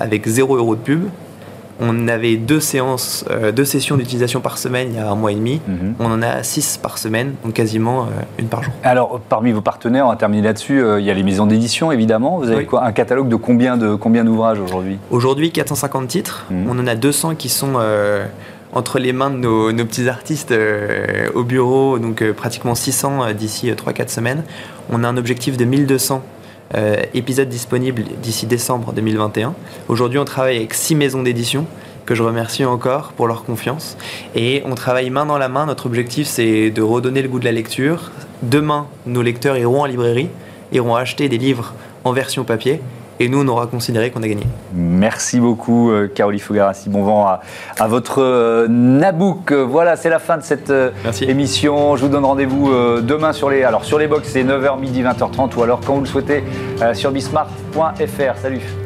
avec 0.00 0.26
0 0.26 0.56
euros 0.56 0.74
de 0.74 0.80
pub. 0.80 1.04
On 1.78 2.08
avait 2.08 2.36
deux 2.36 2.60
séances, 2.60 3.26
euh, 3.30 3.52
deux 3.52 3.66
sessions 3.66 3.98
d'utilisation 3.98 4.40
par 4.40 4.56
semaine 4.56 4.88
il 4.92 4.96
y 4.96 4.98
a 4.98 5.10
un 5.10 5.14
mois 5.14 5.32
et 5.32 5.34
demi. 5.34 5.60
Mhm. 5.68 5.96
On 6.00 6.06
en 6.06 6.22
a 6.22 6.42
six 6.42 6.78
par 6.78 6.96
semaine, 6.96 7.34
donc 7.44 7.52
quasiment 7.52 8.04
euh, 8.04 8.06
une 8.38 8.46
par 8.46 8.62
jour. 8.62 8.72
Alors, 8.82 9.20
parmi 9.28 9.52
vos 9.52 9.60
partenaires, 9.60 10.06
on 10.06 10.08
va 10.08 10.16
terminer 10.16 10.42
là-dessus, 10.42 10.82
il 10.98 11.04
y 11.04 11.10
a 11.10 11.14
les 11.14 11.22
maisons 11.22 11.44
d'édition 11.44 11.92
évidemment. 11.92 12.38
Vous 12.38 12.50
avez 12.50 12.64
quoi 12.64 12.82
Un 12.86 12.92
catalogue 12.92 13.28
de 13.28 13.36
combien 13.36 13.76
de 13.76 13.94
combien 13.94 14.24
d'ouvrages 14.24 14.58
aujourd'hui? 14.58 14.96
Aujourd'hui, 15.10 15.50
450 15.50 16.08
titres. 16.08 16.46
Mhm. 16.50 16.66
On 16.70 16.78
en 16.78 16.86
a 16.86 16.94
200 16.94 17.34
qui 17.34 17.50
sont 17.50 17.74
entre 18.76 18.98
les 18.98 19.14
mains 19.14 19.30
de 19.30 19.36
nos, 19.38 19.84
petits 19.86 20.06
artistes 20.06 20.52
euh, 20.52 21.30
au 21.34 21.44
bureau, 21.44 21.98
donc 21.98 22.20
euh, 22.20 22.34
pratiquement 22.34 22.74
600 22.74 23.22
euh, 23.22 23.32
d'ici 23.32 23.70
3-4 23.70 24.08
semaines. 24.10 24.44
On 24.90 25.02
a 25.02 25.08
un 25.08 25.16
objectif 25.16 25.56
de 25.56 25.64
1200 25.64 26.22
épisodes 27.14 27.48
disponibles 27.48 28.02
d'ici 28.20 28.44
décembre 28.44 28.92
2021. 28.92 29.54
Aujourd'hui, 29.88 30.18
on 30.18 30.24
travaille 30.24 30.56
avec 30.56 30.74
6 30.74 30.96
maisons 30.96 31.22
d'édition 31.22 31.64
que 32.04 32.14
je 32.14 32.22
remercie 32.22 32.64
encore 32.64 33.12
pour 33.12 33.28
leur 33.28 33.44
confiance. 33.44 33.96
Et 34.34 34.62
on 34.66 34.74
travaille 34.74 35.08
main 35.08 35.24
dans 35.24 35.38
la 35.38 35.48
main. 35.48 35.66
Notre 35.66 35.86
objectif, 35.86 36.26
c'est 36.26 36.70
de 36.70 36.82
redonner 36.82 37.22
le 37.22 37.28
goût 37.28 37.38
de 37.38 37.44
la 37.44 37.52
lecture. 37.52 38.10
Demain, 38.42 38.88
nos 39.06 39.22
lecteurs 39.22 39.56
iront 39.56 39.82
en 39.82 39.86
librairie, 39.86 40.28
iront 40.72 40.96
acheter 40.96 41.28
des 41.28 41.38
livres 41.38 41.72
en 42.04 42.12
version 42.12 42.44
papier 42.44 42.82
et 43.18 43.28
nous, 43.28 43.42
on 43.42 43.48
aura 43.48 43.66
considéré 43.66 44.10
qu'on 44.10 44.22
a 44.22 44.28
gagné. 44.28 44.46
Merci 44.74 45.40
beaucoup, 45.40 45.90
euh, 45.90 46.10
Caroline 46.12 46.40
Fogarassi. 46.40 46.88
Bon 46.88 47.02
vent 47.02 47.26
à, 47.26 47.88
votre 47.88 48.22
euh, 48.22 48.66
Nabouk. 48.68 49.52
Voilà, 49.52 49.96
c'est 49.96 50.10
la 50.10 50.18
fin 50.18 50.36
de 50.36 50.42
cette 50.42 50.70
euh, 50.70 50.90
émission. 51.22 51.96
Je 51.96 52.02
vous 52.02 52.08
donne 52.08 52.24
rendez-vous 52.24 52.70
demain 53.02 53.32
sur 53.32 53.50
les, 53.50 53.62
alors 53.62 53.84
sur 53.84 53.98
les 53.98 54.06
box, 54.06 54.28
c'est 54.28 54.44
9h, 54.44 54.80
midi, 54.80 55.02
20h30, 55.02 55.54
ou 55.56 55.62
alors 55.62 55.80
quand 55.84 55.94
vous 55.94 56.00
le 56.00 56.06
souhaitez 56.06 56.44
sur 56.94 57.10
bismart.fr. 57.10 58.38
Salut. 58.40 58.85